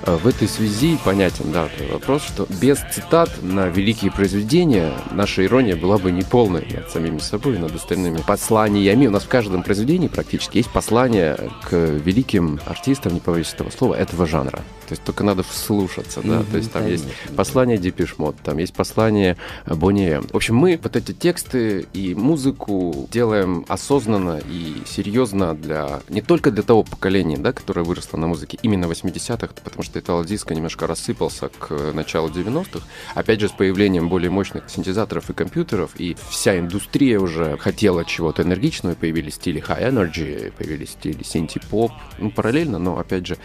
Э, 0.02 0.16
в 0.16 0.26
этой 0.26 0.48
связи 0.48 0.98
понятен, 1.04 1.52
да, 1.52 1.68
вопрос, 1.92 2.22
что 2.22 2.46
без 2.60 2.78
цитат 2.78 3.30
на 3.42 3.66
великие 3.66 4.10
произведения 4.10 4.92
наша 5.10 5.44
ирония 5.44 5.76
была 5.76 5.98
бы 5.98 6.10
неполной 6.10 6.66
над 6.74 6.90
самими 6.90 7.18
собой, 7.18 7.58
над 7.58 7.74
остальными 7.74 8.22
посланиями. 8.26 9.06
У 9.06 9.10
нас 9.10 9.24
в 9.24 9.28
каждом 9.28 9.62
произведении 9.62 10.08
практически 10.08 10.58
есть 10.58 10.70
послание 10.70 11.36
к 11.62 11.72
великим 11.74 12.60
артистам, 12.66 13.14
не 13.14 13.20
побоюсь 13.20 13.52
этого 13.52 13.70
слова, 13.70 13.94
этого 13.94 14.26
жанра. 14.26 14.60
То 14.90 14.94
есть 14.94 15.04
только 15.04 15.22
надо 15.22 15.44
вслушаться, 15.44 16.20
да. 16.20 16.40
Mm-hmm, 16.40 16.50
То 16.50 16.56
есть 16.56 16.72
там 16.72 16.82
конечно. 16.82 17.06
есть 17.06 17.36
послание 17.36 17.78
Депешмот, 17.78 18.34
там 18.42 18.58
есть 18.58 18.74
послание 18.74 19.36
Бонни 19.66 20.20
В 20.32 20.34
общем, 20.34 20.56
мы 20.56 20.80
вот 20.82 20.96
эти 20.96 21.12
тексты 21.12 21.86
и 21.92 22.16
музыку 22.16 23.08
делаем 23.12 23.64
осознанно 23.68 24.40
и 24.50 24.82
серьезно 24.86 25.54
для 25.54 26.00
не 26.08 26.22
только 26.22 26.50
для 26.50 26.64
того 26.64 26.82
поколения, 26.82 27.36
да, 27.36 27.52
которое 27.52 27.84
выросло 27.84 28.16
на 28.16 28.26
музыке 28.26 28.58
именно 28.62 28.86
80-х, 28.86 29.54
потому 29.62 29.84
что 29.84 30.00
итало 30.00 30.24
диско 30.24 30.56
немножко 30.56 30.88
рассыпался 30.88 31.50
к 31.50 31.92
началу 31.92 32.28
90-х. 32.28 32.84
Опять 33.14 33.38
же, 33.38 33.48
с 33.48 33.52
появлением 33.52 34.08
более 34.08 34.30
мощных 34.30 34.68
синтезаторов 34.68 35.30
и 35.30 35.34
компьютеров, 35.34 35.92
и 35.98 36.16
вся 36.30 36.58
индустрия 36.58 37.20
уже 37.20 37.56
хотела 37.58 38.04
чего-то 38.04 38.42
энергичного, 38.42 38.96
появились 38.96 39.34
стили 39.34 39.62
high 39.62 39.92
energy, 39.92 40.52
появились 40.58 40.90
стили 40.90 41.22
синти-поп, 41.22 41.92
ну, 42.18 42.32
параллельно, 42.32 42.80
но, 42.80 42.98
опять 42.98 43.28
же, 43.28 43.38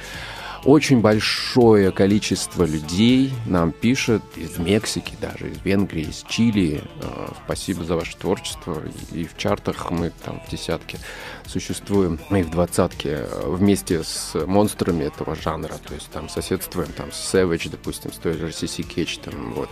очень 0.66 1.00
большое 1.00 1.92
количество 1.92 2.64
людей 2.64 3.32
нам 3.46 3.72
пишет 3.72 4.24
из 4.36 4.58
Мексики, 4.58 5.14
даже 5.22 5.52
из 5.52 5.62
Венгрии, 5.64 6.10
из 6.10 6.26
Чили. 6.28 6.82
Э, 7.02 7.28
спасибо 7.46 7.84
за 7.84 7.96
ваше 7.96 8.18
творчество. 8.18 8.82
И 9.12 9.26
в 9.26 9.38
чартах 9.38 9.92
мы 9.92 10.12
там 10.24 10.42
в 10.46 10.50
десятке 10.50 10.98
существуем, 11.46 12.20
мы 12.30 12.44
в 12.44 12.50
двадцатке 12.50 13.28
э, 13.30 13.44
вместе 13.46 14.04
с 14.04 14.34
монстрами 14.46 15.04
этого 15.04 15.36
жанра. 15.36 15.76
То 15.88 15.94
есть 15.94 16.10
там 16.10 16.30
соседствуем 16.30 16.92
там 16.94 17.12
с 17.12 17.34
Savage, 17.34 17.70
допустим, 17.70 18.12
с 18.12 18.18
той 18.18 18.34
же 18.34 18.48
CC 18.48 18.84
Catch, 18.84 19.22
там 19.24 19.54
вот. 19.54 19.70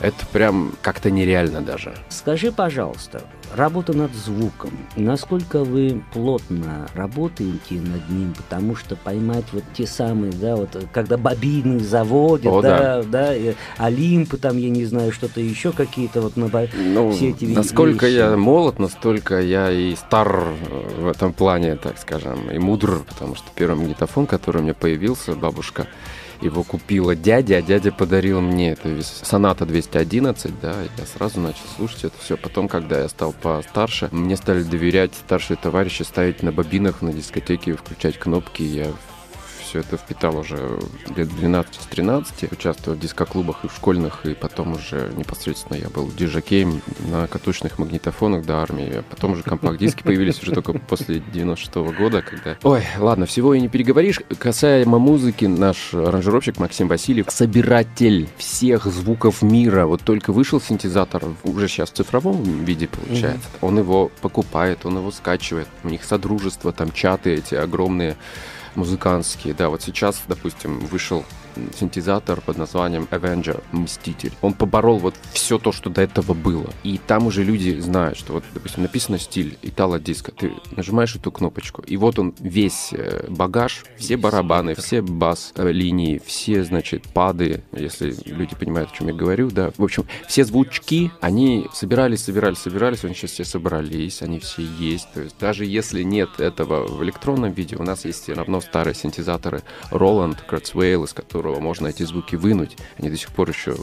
Это 0.00 0.26
прям 0.32 0.72
как-то 0.82 1.10
нереально 1.10 1.60
даже. 1.60 1.94
Скажи, 2.08 2.52
пожалуйста, 2.52 3.22
работа 3.54 3.96
над 3.96 4.12
звуком, 4.14 4.70
насколько 4.96 5.64
вы 5.64 6.02
плотно 6.12 6.88
работаете 6.94 7.74
над 7.76 8.08
ним, 8.10 8.34
потому 8.34 8.76
что 8.76 8.96
поймать 8.96 9.44
вот 9.52 9.64
те 9.72 9.86
самые, 9.86 10.32
да, 10.32 10.56
вот 10.56 10.76
когда 10.92 11.16
бобины 11.16 11.78
заводят, 11.80 12.52
О, 12.52 12.62
да, 12.62 13.02
да, 13.02 13.32
да 13.32 13.54
Олимпы 13.78 14.36
там, 14.36 14.58
я 14.58 14.70
не 14.70 14.84
знаю, 14.84 15.12
что-то 15.12 15.40
еще 15.40 15.72
какие-то 15.72 16.20
вот 16.20 16.36
на 16.36 16.50
ну, 16.74 17.10
все 17.12 17.30
эти 17.30 17.44
Насколько 17.44 18.06
вещи. 18.06 18.16
я 18.16 18.36
молод, 18.36 18.78
настолько 18.78 19.40
я 19.40 19.70
и 19.70 19.94
стар 19.94 20.44
в 20.98 21.06
этом 21.06 21.32
плане, 21.32 21.76
так 21.76 21.98
скажем, 21.98 22.50
и 22.50 22.58
мудр, 22.58 23.04
потому 23.06 23.34
что 23.34 23.46
первый 23.54 23.76
магнитофон, 23.76 24.26
который 24.26 24.58
у 24.58 24.64
меня 24.64 24.74
появился, 24.74 25.34
бабушка 25.34 25.86
его 26.44 26.62
купила 26.62 27.16
дядя, 27.16 27.56
а 27.56 27.62
дядя 27.62 27.90
подарил 27.90 28.40
мне 28.40 28.72
это 28.72 29.02
соната 29.02 29.66
211, 29.66 30.60
да, 30.60 30.74
я 30.98 31.06
сразу 31.06 31.40
начал 31.40 31.66
слушать 31.76 32.04
это 32.04 32.14
все. 32.18 32.36
Потом, 32.36 32.68
когда 32.68 33.00
я 33.00 33.08
стал 33.08 33.32
постарше, 33.32 34.08
мне 34.12 34.36
стали 34.36 34.62
доверять 34.62 35.14
старшие 35.14 35.56
товарищи 35.56 36.02
ставить 36.02 36.42
на 36.42 36.52
бобинах 36.52 37.02
на 37.02 37.12
дискотеке, 37.12 37.74
включать 37.74 38.18
кнопки, 38.18 38.62
я 38.62 38.92
все 39.74 39.80
это 39.80 39.96
впитал 39.96 40.38
уже 40.38 40.78
лет 41.16 41.28
12-13, 41.30 42.52
участвовал 42.52 42.96
в 42.96 43.00
дискоклубах 43.00 43.64
и 43.64 43.68
в 43.68 43.74
школьных, 43.74 44.24
и 44.24 44.32
потом 44.32 44.74
уже 44.74 45.10
непосредственно 45.16 45.76
я 45.76 45.88
был 45.88 46.12
диджакеем 46.12 46.80
на 47.10 47.26
катушных 47.26 47.80
магнитофонах 47.80 48.46
до 48.46 48.62
армии. 48.62 49.02
Потом 49.10 49.32
уже 49.32 49.42
компакт-диски 49.42 50.02
появились 50.04 50.40
уже 50.40 50.52
только 50.52 50.74
после 50.74 51.18
96 51.18 51.72
-го 51.72 51.96
года, 51.96 52.22
когда... 52.22 52.56
Ой, 52.62 52.84
ладно, 52.98 53.26
всего 53.26 53.52
и 53.52 53.60
не 53.60 53.68
переговоришь. 53.68 54.20
Касаемо 54.38 55.00
музыки, 55.00 55.46
наш 55.46 55.92
аранжировщик 55.92 56.58
Максим 56.58 56.86
Васильев, 56.86 57.26
собиратель 57.30 58.28
всех 58.36 58.84
звуков 58.84 59.42
мира. 59.42 59.86
Вот 59.86 60.02
только 60.02 60.32
вышел 60.32 60.60
синтезатор, 60.60 61.24
уже 61.42 61.66
сейчас 61.66 61.90
в 61.90 61.94
цифровом 61.94 62.64
виде 62.64 62.86
получается. 62.86 63.48
Он 63.60 63.76
его 63.76 64.12
покупает, 64.20 64.86
он 64.86 64.98
его 64.98 65.10
скачивает. 65.10 65.66
У 65.82 65.88
них 65.88 66.04
содружество, 66.04 66.72
там 66.72 66.92
чаты 66.92 67.34
эти 67.34 67.56
огромные 67.56 68.16
музыкантские. 68.76 69.54
Да, 69.54 69.68
вот 69.68 69.82
сейчас, 69.82 70.22
допустим, 70.28 70.80
вышел 70.80 71.24
синтезатор 71.78 72.40
под 72.40 72.58
названием 72.58 73.08
Avenger, 73.10 73.62
Мститель. 73.72 74.32
Он 74.42 74.54
поборол 74.54 74.98
вот 74.98 75.14
все 75.32 75.58
то, 75.58 75.72
что 75.72 75.90
до 75.90 76.02
этого 76.02 76.34
было. 76.34 76.70
И 76.82 76.98
там 76.98 77.26
уже 77.26 77.44
люди 77.44 77.78
знают, 77.80 78.18
что 78.18 78.34
вот, 78.34 78.44
допустим, 78.52 78.82
написано 78.82 79.18
стиль 79.18 79.58
итало 79.62 80.00
диска. 80.00 80.32
Ты 80.32 80.52
нажимаешь 80.76 81.14
эту 81.14 81.30
кнопочку, 81.30 81.82
и 81.82 81.96
вот 81.96 82.18
он 82.18 82.34
весь 82.40 82.92
э, 82.92 83.26
багаж, 83.28 83.84
все 83.96 84.16
барабаны, 84.16 84.74
все 84.74 85.02
бас-линии, 85.02 86.20
все, 86.24 86.64
значит, 86.64 87.04
пады, 87.12 87.62
если 87.72 88.14
люди 88.24 88.54
понимают, 88.56 88.90
о 88.92 88.96
чем 88.96 89.08
я 89.08 89.14
говорю, 89.14 89.50
да. 89.50 89.70
В 89.76 89.84
общем, 89.84 90.06
все 90.26 90.44
звучки, 90.44 91.10
они 91.20 91.68
собирались, 91.72 92.22
собирались, 92.24 92.58
собирались, 92.58 93.04
они 93.04 93.14
сейчас 93.14 93.32
все 93.32 93.44
собрались, 93.44 94.22
они 94.22 94.40
все 94.40 94.62
есть. 94.62 95.08
То 95.12 95.22
есть 95.22 95.36
даже 95.38 95.64
если 95.64 96.02
нет 96.02 96.40
этого 96.40 96.86
в 96.86 97.02
электронном 97.04 97.52
виде, 97.52 97.76
у 97.76 97.82
нас 97.82 98.04
есть 98.04 98.22
все 98.22 98.34
равно 98.34 98.60
старые 98.60 98.94
синтезаторы 98.94 99.62
Roland, 99.90 100.38
Kurzweil, 100.48 101.04
из 101.04 101.12
которых 101.12 101.43
которого 101.44 101.60
можно 101.60 101.88
эти 101.88 102.02
звуки 102.04 102.36
вынуть. 102.36 102.76
Они 102.98 103.10
до 103.10 103.16
сих 103.16 103.28
пор 103.30 103.50
еще 103.50 103.76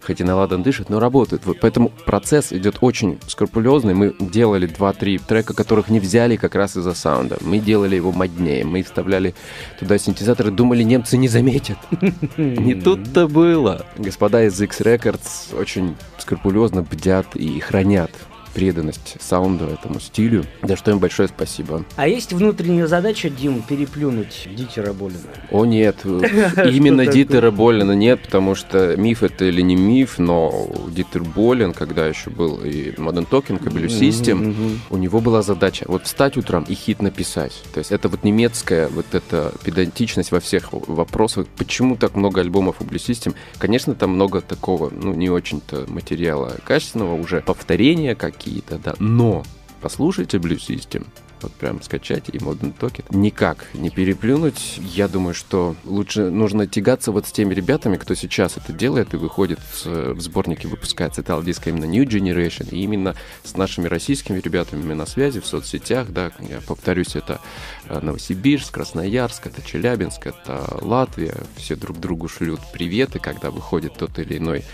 хоть 0.00 0.20
и 0.20 0.24
на 0.24 0.36
ладан 0.36 0.62
дышит, 0.62 0.88
но 0.88 1.00
работают. 1.00 1.46
Вот 1.46 1.58
поэтому 1.60 1.90
процесс 2.06 2.52
идет 2.52 2.76
очень 2.80 3.18
скрупулезный. 3.26 3.92
Мы 3.92 4.14
делали 4.20 4.68
2-3 4.68 5.20
трека, 5.26 5.52
которых 5.52 5.88
не 5.88 5.98
взяли 5.98 6.36
как 6.36 6.54
раз 6.54 6.76
из-за 6.76 6.94
саунда. 6.94 7.38
Мы 7.40 7.58
делали 7.58 7.96
его 7.96 8.12
моднее. 8.12 8.64
Мы 8.64 8.84
вставляли 8.84 9.34
туда 9.80 9.98
синтезаторы, 9.98 10.52
думали, 10.52 10.84
немцы 10.84 11.16
не 11.16 11.26
заметят. 11.26 11.78
Не 12.36 12.74
тут-то 12.74 13.26
было. 13.26 13.84
Господа 13.98 14.44
из 14.44 14.60
X 14.60 14.80
Records 14.80 15.58
очень 15.60 15.96
скрупулезно 16.18 16.82
бдят 16.82 17.34
и 17.34 17.58
хранят 17.58 18.12
преданность 18.56 19.16
саунду, 19.20 19.66
этому 19.66 20.00
стилю. 20.00 20.46
За 20.62 20.76
что 20.76 20.90
им 20.90 20.98
большое 20.98 21.28
спасибо. 21.28 21.84
А 21.96 22.08
есть 22.08 22.32
внутренняя 22.32 22.86
задача, 22.86 23.28
Дим, 23.28 23.60
переплюнуть 23.60 24.48
Дитера 24.50 24.94
Болина? 24.94 25.28
О, 25.50 25.66
нет. 25.66 25.98
Именно 26.04 27.04
Дитера 27.06 27.50
Болина 27.50 27.92
нет, 27.92 28.22
потому 28.22 28.54
что 28.54 28.96
миф 28.96 29.22
это 29.22 29.44
или 29.44 29.60
не 29.60 29.76
миф, 29.76 30.18
но 30.18 30.70
Дитер 30.88 31.22
Болин, 31.22 31.74
когда 31.74 32.06
еще 32.06 32.30
был 32.30 32.56
и 32.64 32.92
Modern 32.92 33.28
Talking, 33.28 33.62
и 33.62 33.68
Blue 33.68 33.88
System, 33.88 34.78
у 34.88 34.96
него 34.96 35.20
была 35.20 35.42
задача 35.42 35.84
вот 35.86 36.04
встать 36.04 36.38
утром 36.38 36.64
и 36.66 36.74
хит 36.74 37.02
написать. 37.02 37.52
То 37.74 37.80
есть 37.80 37.92
это 37.92 38.08
вот 38.08 38.24
немецкая 38.24 38.88
вот 38.88 39.04
эта 39.12 39.52
педантичность 39.64 40.32
во 40.32 40.40
всех 40.40 40.72
вопросах. 40.72 41.46
Почему 41.58 41.96
так 41.96 42.14
много 42.14 42.40
альбомов 42.40 42.76
у 42.80 42.84
Blue 42.84 42.96
System? 42.96 43.34
Конечно, 43.58 43.94
там 43.94 44.12
много 44.12 44.40
такого, 44.40 44.88
ну, 44.90 45.12
не 45.12 45.28
очень-то 45.28 45.84
материала 45.88 46.56
качественного, 46.64 47.20
уже 47.20 47.42
повторения, 47.42 48.14
как 48.14 48.45
какие-то, 48.46 48.78
да. 48.78 48.94
Но 48.98 49.44
послушайте 49.80 50.38
Blue 50.38 50.56
System, 50.56 51.04
вот 51.42 51.52
прям 51.52 51.82
скачать 51.82 52.28
и 52.28 52.38
Modern 52.38 52.72
Token. 52.78 53.04
Никак 53.10 53.66
не 53.74 53.90
переплюнуть. 53.90 54.78
Я 54.78 55.08
думаю, 55.08 55.34
что 55.34 55.74
лучше 55.84 56.30
нужно 56.30 56.66
тягаться 56.66 57.12
вот 57.12 57.26
с 57.26 57.32
теми 57.32 57.54
ребятами, 57.54 57.96
кто 57.96 58.14
сейчас 58.14 58.56
это 58.56 58.72
делает 58.72 59.14
и 59.14 59.16
выходит 59.16 59.58
в 59.84 60.20
сборнике, 60.20 60.68
выпускается 60.68 61.22
это 61.22 61.42
диска 61.42 61.70
именно 61.70 61.84
New 61.84 62.04
Generation, 62.04 62.68
и 62.70 62.78
именно 62.82 63.16
с 63.44 63.56
нашими 63.56 63.88
российскими 63.88 64.38
ребятами 64.38 64.94
на 64.94 65.06
связи 65.06 65.40
в 65.40 65.46
соцсетях, 65.46 66.10
да, 66.10 66.30
я 66.40 66.60
повторюсь, 66.66 67.16
это 67.16 67.40
э, 67.88 68.00
Новосибирск, 68.00 68.72
Красноярск, 68.72 69.46
это 69.48 69.60
Челябинск, 69.60 70.26
это 70.26 70.78
Латвия, 70.80 71.34
все 71.56 71.76
друг 71.76 71.98
другу 71.98 72.28
шлют 72.28 72.60
приветы, 72.72 73.18
когда 73.18 73.50
выходит 73.50 73.94
тот 73.94 74.18
или 74.18 74.38
иной 74.38 74.64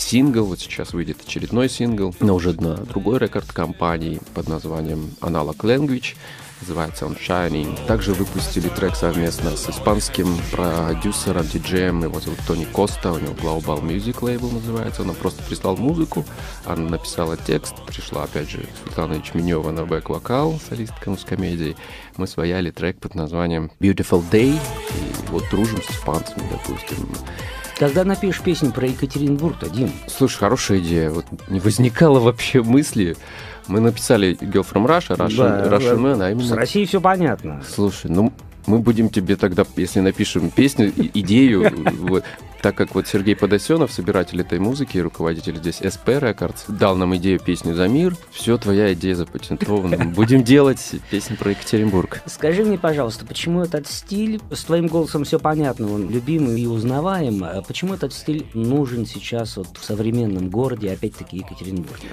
сингл, 0.00 0.44
вот 0.44 0.60
сейчас 0.60 0.92
выйдет 0.92 1.18
очередной 1.26 1.68
сингл, 1.68 2.14
но 2.20 2.34
уже 2.34 2.52
на 2.60 2.76
другой 2.76 3.18
рекорд 3.18 3.52
компании 3.52 4.20
под 4.34 4.48
названием 4.48 5.10
Analog 5.20 5.58
Language, 5.58 6.14
называется 6.60 7.06
он 7.06 7.14
Shining. 7.14 7.86
Также 7.86 8.14
выпустили 8.14 8.68
трек 8.68 8.96
совместно 8.96 9.56
с 9.56 9.68
испанским 9.68 10.28
продюсером, 10.50 11.46
диджеем, 11.46 12.02
его 12.02 12.20
зовут 12.20 12.38
Тони 12.46 12.64
Коста, 12.64 13.12
у 13.12 13.18
него 13.18 13.34
Global 13.34 13.82
Music 13.82 14.20
Label 14.20 14.52
называется, 14.52 15.02
он 15.02 15.14
просто 15.14 15.42
прислал 15.44 15.76
музыку, 15.76 16.24
она 16.64 16.88
написала 16.88 17.36
текст, 17.36 17.74
пришла 17.86 18.24
опять 18.24 18.50
же 18.50 18.64
Светлана 18.82 19.14
Ячменева 19.14 19.70
на 19.70 19.84
бэк-вокал, 19.84 20.60
солистка 20.68 21.14
с 21.14 21.24
комедией, 21.24 21.76
мы 22.16 22.26
свояли 22.26 22.70
трек 22.70 22.98
под 22.98 23.14
названием 23.14 23.70
Beautiful 23.80 24.22
Day, 24.30 24.54
и 24.54 25.30
вот 25.30 25.44
дружим 25.50 25.80
с 25.82 25.90
испанцами, 25.90 26.42
допустим, 26.50 27.08
когда 27.78 28.04
напишешь 28.04 28.42
песню 28.42 28.72
про 28.72 28.86
Екатеринбург, 28.86 29.58
то, 29.58 29.68
Дим? 29.68 29.90
Слушай, 30.08 30.38
хорошая 30.38 30.78
идея. 30.78 31.10
Вот 31.10 31.26
не 31.48 31.60
возникало 31.60 32.18
вообще 32.18 32.62
мысли. 32.62 33.16
Мы 33.66 33.80
написали 33.80 34.36
Girl 34.40 34.66
from 34.66 34.86
Russia, 34.86 35.16
Russian, 35.16 35.68
да, 35.68 35.76
Russian 35.76 35.98
Man, 35.98 36.22
а 36.22 36.30
именно... 36.30 36.46
С 36.46 36.52
Россией 36.52 36.86
все 36.86 37.00
понятно. 37.00 37.62
Слушай, 37.68 38.10
ну 38.10 38.32
мы 38.66 38.78
будем 38.78 39.08
тебе 39.08 39.36
тогда, 39.36 39.64
если 39.76 40.00
напишем 40.00 40.50
песню, 40.50 40.92
идею, 41.14 41.70
Так 42.62 42.74
как 42.76 42.94
вот 42.94 43.06
Сергей 43.06 43.36
Подосенов, 43.36 43.92
собиратель 43.92 44.40
этой 44.40 44.58
музыки, 44.58 44.98
руководитель 44.98 45.56
здесь 45.56 45.80
SP 45.80 46.18
Records, 46.18 46.64
дал 46.68 46.96
нам 46.96 47.16
идею 47.16 47.38
песни 47.38 47.72
«За 47.72 47.86
мир», 47.86 48.16
все, 48.32 48.58
твоя 48.58 48.92
идея 48.94 49.14
запатентована. 49.14 50.06
Будем 50.16 50.42
делать 50.42 50.94
песню 51.10 51.36
про 51.36 51.50
Екатеринбург. 51.50 52.22
Скажи 52.26 52.64
мне, 52.64 52.76
пожалуйста, 52.76 53.24
почему 53.24 53.62
этот 53.62 53.86
стиль, 53.86 54.40
с 54.50 54.64
твоим 54.64 54.88
голосом 54.88 55.24
все 55.24 55.38
понятно, 55.38 55.92
он 55.92 56.10
любимый 56.10 56.60
и 56.60 56.66
узнаваем, 56.66 57.44
а 57.44 57.62
почему 57.62 57.94
этот 57.94 58.12
стиль 58.12 58.44
нужен 58.54 59.06
сейчас 59.06 59.56
вот 59.56 59.76
в 59.78 59.84
современном 59.84 60.50
городе, 60.50 60.90
опять-таки 60.90 61.38
Екатеринбурге? 61.38 62.08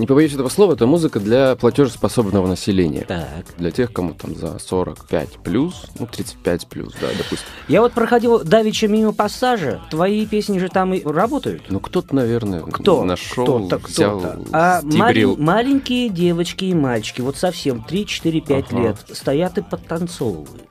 Не 0.00 0.06
побоюсь 0.06 0.32
этого 0.32 0.48
слова, 0.48 0.72
это 0.72 0.86
музыка 0.86 1.20
для 1.20 1.56
платежеспособного 1.56 2.46
населения. 2.46 3.04
Так. 3.06 3.44
Для 3.58 3.70
тех, 3.70 3.92
кому 3.92 4.14
там 4.14 4.34
за 4.34 4.58
45 4.58 5.28
плюс, 5.44 5.84
ну 5.98 6.06
35 6.06 6.66
плюс, 6.68 6.94
да, 6.98 7.08
допустим. 7.18 7.46
Я 7.68 7.82
вот 7.82 7.92
проходил 7.92 8.42
давеча 8.42 8.88
мимо 8.88 9.12
пассажа, 9.12 9.82
твои 9.90 10.24
песни 10.24 10.58
же 10.58 10.70
там 10.70 10.94
и 10.94 11.04
работают. 11.04 11.64
Ну 11.68 11.80
кто-то, 11.80 12.14
наверное, 12.14 12.62
Кто? 12.62 13.04
нашел, 13.04 13.44
Кто-то, 13.66 13.76
взял, 13.86 14.18
кто-то. 14.20 14.44
А 14.52 14.80
стибрил. 14.80 15.34
малень- 15.36 15.42
маленькие 15.42 16.08
девочки 16.08 16.64
и 16.64 16.72
мальчики, 16.74 17.20
вот 17.20 17.36
совсем 17.36 17.84
3, 17.84 18.06
4, 18.06 18.40
5 18.40 18.72
Ага. 18.72 18.80
лет, 18.82 18.96
стоят 19.12 19.58
и 19.58 19.62
подтанцовывают. 19.62 20.62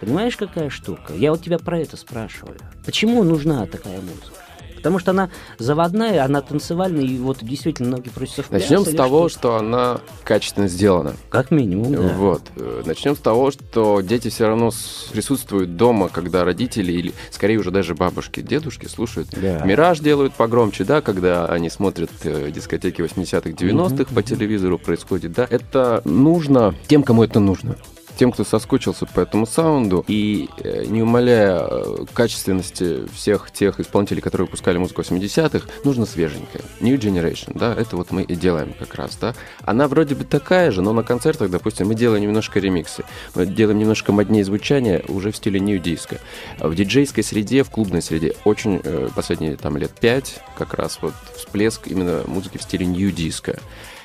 Понимаешь, 0.00 0.38
какая 0.38 0.70
штука? 0.70 1.12
Я 1.14 1.32
вот 1.32 1.42
тебя 1.42 1.58
про 1.58 1.78
это 1.78 1.98
спрашиваю. 1.98 2.56
Почему 2.86 3.22
нужна 3.22 3.66
такая 3.66 4.00
музыка? 4.00 4.32
Потому 4.78 4.98
что 4.98 5.10
она 5.10 5.30
заводная, 5.58 6.24
она 6.24 6.40
танцевальная, 6.40 7.04
и 7.04 7.18
вот 7.18 7.38
действительно 7.42 7.90
ноги 7.90 8.08
просятся 8.08 8.42
в 8.42 8.50
Начнем 8.50 8.84
с 8.84 8.94
того, 8.94 9.28
что? 9.28 9.38
что 9.38 9.56
она 9.56 10.00
качественно 10.24 10.68
сделана. 10.68 11.14
Как 11.28 11.50
минимум, 11.50 11.92
да. 11.92 12.14
Вот. 12.16 12.42
Начнем 12.84 13.16
с 13.16 13.18
того, 13.18 13.50
что 13.50 14.00
дети 14.00 14.28
все 14.28 14.46
равно 14.46 14.70
присутствуют 15.12 15.76
дома, 15.76 16.08
когда 16.08 16.44
родители 16.44 16.92
или, 16.92 17.12
скорее 17.30 17.58
уже 17.58 17.70
даже 17.70 17.94
бабушки, 17.94 18.40
дедушки 18.40 18.86
слушают. 18.86 19.28
Да. 19.32 19.64
Мираж 19.64 20.00
делают 20.00 20.34
погромче, 20.34 20.84
да, 20.84 21.00
когда 21.00 21.46
они 21.46 21.70
смотрят 21.70 22.10
э, 22.24 22.50
дискотеки 22.54 23.00
80-х, 23.02 23.50
90-х 23.50 24.14
по 24.14 24.22
телевизору 24.22 24.78
происходит, 24.78 25.32
да. 25.32 25.46
Это 25.48 26.02
нужно 26.04 26.74
тем, 26.86 27.02
кому 27.02 27.24
это 27.24 27.40
нужно. 27.40 27.76
Тем, 28.18 28.32
кто 28.32 28.42
соскучился 28.42 29.06
по 29.06 29.20
этому 29.20 29.46
саунду, 29.46 30.04
и 30.08 30.48
э, 30.58 30.86
не 30.86 31.02
умаляя 31.02 31.60
э, 31.60 32.04
качественности 32.12 33.06
всех 33.14 33.52
тех 33.52 33.78
исполнителей, 33.78 34.20
которые 34.20 34.46
выпускали 34.46 34.76
музыку 34.76 35.02
80-х, 35.02 35.68
нужно 35.84 36.04
свеженькое. 36.04 36.64
New 36.80 36.98
Generation, 36.98 37.56
да, 37.56 37.72
это 37.72 37.96
вот 37.96 38.10
мы 38.10 38.22
и 38.22 38.34
делаем 38.34 38.74
как 38.76 38.96
раз, 38.96 39.16
да. 39.20 39.36
Она 39.62 39.86
вроде 39.86 40.16
бы 40.16 40.24
такая 40.24 40.72
же, 40.72 40.82
но 40.82 40.92
на 40.92 41.04
концертах, 41.04 41.48
допустим, 41.48 41.86
мы 41.86 41.94
делаем 41.94 42.24
немножко 42.24 42.58
ремиксы, 42.58 43.04
мы 43.36 43.46
делаем 43.46 43.78
немножко 43.78 44.10
моднее 44.10 44.42
звучания 44.42 45.04
уже 45.06 45.30
в 45.30 45.36
стиле 45.36 45.60
New 45.60 45.80
Disco. 45.80 46.18
В 46.58 46.74
диджейской 46.74 47.22
среде, 47.22 47.62
в 47.62 47.70
клубной 47.70 48.02
среде 48.02 48.34
очень 48.44 48.80
э, 48.82 49.10
последние 49.14 49.56
там 49.56 49.76
лет 49.76 49.92
пять 49.92 50.40
как 50.56 50.74
раз 50.74 50.98
вот 51.02 51.14
всплеск 51.36 51.86
именно 51.86 52.24
музыки 52.26 52.58
в 52.58 52.62
стиле 52.62 52.84
New 52.84 53.10
Disco. 53.10 53.60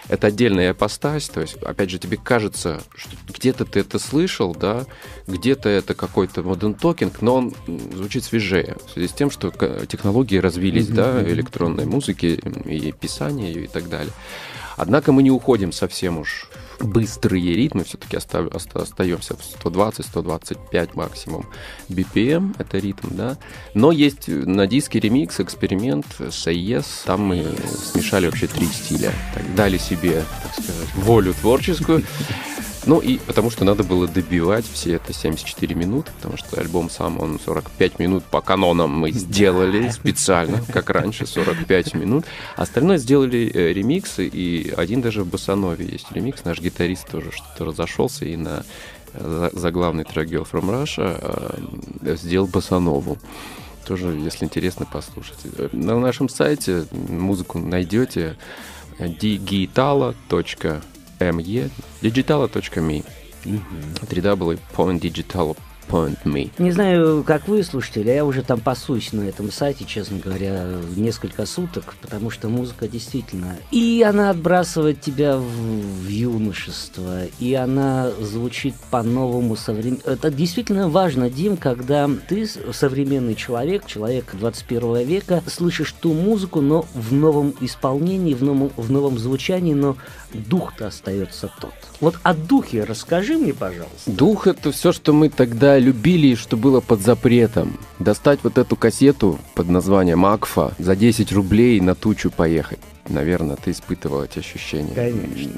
Это 0.10 0.28
отдельная 0.28 0.72
апостась, 0.72 1.30
то 1.30 1.42
есть, 1.42 1.56
опять 1.64 1.90
же, 1.90 1.98
тебе 1.98 2.18
кажется, 2.18 2.82
что 2.96 3.16
где-то 3.34 3.66
ты 3.66 3.80
это 3.80 4.00
слышал, 4.00 4.54
да, 4.54 4.86
где-то 5.28 5.70
это 5.70 5.94
какой-то 5.94 6.44
модерн 6.44 6.74
токинг, 6.74 7.22
но 7.22 7.36
он 7.36 7.54
звучит 7.94 8.24
свежее, 8.24 8.76
в 8.88 8.92
связи 8.92 9.08
с 9.08 9.14
тем, 9.14 9.32
что 9.32 9.52
технологии 9.88 10.38
развились, 10.38 10.88
Мгм, 10.88 10.96
да, 10.96 11.24
электронной 11.24 11.86
музыки 11.86 12.40
и 12.66 12.92
писания 12.92 13.54
и 13.54 13.68
так 13.68 13.90
далее. 13.90 14.14
Однако 14.76 15.12
мы 15.12 15.24
не 15.24 15.32
уходим 15.32 15.72
совсем 15.72 16.18
уж 16.18 16.50
быстрые 16.84 17.56
ритмы, 17.56 17.84
все-таки 17.84 18.18
остаемся 18.18 19.36
в 19.36 19.66
120-125 19.66 20.90
максимум 20.94 21.46
BPM, 21.90 22.56
это 22.60 22.78
ритм, 22.78 23.08
да. 23.12 23.38
Но 23.74 23.92
есть 23.92 24.28
на 24.28 24.68
диске 24.68 25.00
ремикс, 25.00 25.40
эксперимент, 25.40 26.06
Say 26.20 26.54
Yes, 26.56 26.86
там 27.06 27.22
мы 27.22 27.46
смешали 27.92 28.28
вообще 28.28 28.48
три 28.48 28.68
стиля, 28.68 29.12
так, 29.34 29.56
дали 29.56 29.78
себе, 29.78 30.24
так 30.44 30.54
сказать, 30.54 30.96
волю 30.96 31.34
творческую. 31.34 32.04
Ну 32.86 33.00
и 33.00 33.18
потому 33.18 33.50
что 33.50 33.64
надо 33.64 33.84
было 33.84 34.08
добивать 34.08 34.66
все 34.66 34.94
это 34.96 35.14
74 35.14 35.74
минуты, 35.76 36.12
потому 36.18 36.38
что 36.38 36.60
альбом 36.60 36.90
сам, 36.90 37.20
он 37.20 37.40
45 37.40 38.00
минут 38.00 38.24
по 38.26 38.42
канонам 38.42 38.92
мы 38.92 39.12
сделали 39.12 39.90
специально, 39.90 40.62
как 40.74 40.90
раньше, 40.90 41.26
45 41.26 41.94
минут. 41.94 42.26
Остальное 42.58 42.98
сделали 42.98 43.50
э, 43.54 43.72
ремиксы, 43.74 44.28
и 44.28 44.70
один 44.76 45.02
даже 45.02 45.24
в 45.24 45.28
Басанове 45.28 45.86
есть 45.86 46.12
ремикс. 46.12 46.44
Наш 46.44 46.60
гитарист 46.60 47.08
тоже 47.10 47.32
что-то 47.32 47.66
разошелся 47.66 48.26
и 48.26 48.36
на 48.36 48.64
э, 49.14 49.50
за- 49.54 49.58
заглавный 49.58 50.04
трек 50.04 50.28
Girl 50.30 50.46
from 50.52 50.70
Russia 50.70 51.18
э, 52.02 52.16
сделал 52.18 52.48
Басанову. 52.48 53.18
Тоже, 53.88 54.08
если 54.10 54.46
интересно, 54.46 54.86
послушайте. 54.92 55.50
Э, 55.58 55.70
На 55.72 55.98
нашем 56.00 56.28
сайте 56.28 56.86
музыку 56.92 57.60
найдете 57.60 58.36
э, 61.32 61.70
digitala.me 62.02 62.02
digitala.me 62.02 63.04
www.digital.me 65.86 66.52
Не 66.58 66.72
знаю, 66.72 67.24
как 67.24 67.48
вы, 67.48 67.64
слушатели, 67.64 68.10
а 68.10 68.16
я 68.16 68.26
уже 68.26 68.42
там 68.42 68.60
пасусь 68.60 69.14
на 69.14 69.22
этом 69.22 69.52
сайте, 69.52 69.86
честно 69.86 70.18
говоря, 70.18 70.66
несколько 70.96 71.46
суток, 71.46 71.96
потому 72.02 72.30
что 72.30 72.50
музыка 72.50 72.88
действительно... 72.88 73.58
И 73.72 74.04
она 74.08 74.32
отбрасывает 74.32 75.02
тебя 75.02 75.38
в, 75.38 75.44
в 75.44 76.08
юношество, 76.08 77.26
и 77.40 77.54
она 77.54 78.12
звучит 78.20 78.76
по-новому 78.90 79.56
современ... 79.56 80.00
Это 80.06 80.32
действительно 80.32 80.90
важно, 80.90 81.30
Дим, 81.30 81.58
когда 81.58 82.10
ты 82.28 82.48
современный 82.48 83.36
человек, 83.36 83.86
человек 83.86 84.34
21 84.34 85.06
века, 85.06 85.44
слышишь 85.48 85.94
ту 86.00 86.14
музыку, 86.14 86.62
но 86.62 86.86
в 86.94 87.14
новом 87.14 87.54
исполнении, 87.62 88.34
в 88.34 88.42
новом, 88.42 88.72
в 88.78 88.90
новом 88.90 89.20
звучании, 89.20 89.74
но 89.74 89.98
дух-то 90.38 90.88
остается 90.88 91.52
тот. 91.60 91.74
Вот 92.00 92.16
о 92.24 92.34
духе 92.34 92.84
расскажи 92.84 93.38
мне, 93.38 93.54
пожалуйста. 93.54 94.12
Дух— 94.12 94.48
это 94.48 94.72
все, 94.72 94.92
что 94.92 95.14
мы 95.14 95.30
тогда 95.30 95.78
любили 95.80 96.28
и 96.28 96.36
что 96.36 96.58
было 96.58 96.82
под 96.82 97.02
запретом. 97.02 97.80
Достать 98.00 98.40
вот 98.44 98.58
эту 98.58 98.76
кассету 98.76 99.40
под 99.56 99.70
названием 99.70 100.26
«Акфа» 100.26 100.74
за 100.80 100.96
10 100.96 101.32
рублей 101.32 101.80
на 101.80 101.96
тучу 101.96 102.32
поехать. 102.32 102.80
Наверное, 103.08 103.58
ты 103.58 103.72
испытывал 103.72 104.24
эти 104.24 104.40
ощущения. 104.40 104.94
Конечно, 104.94 105.52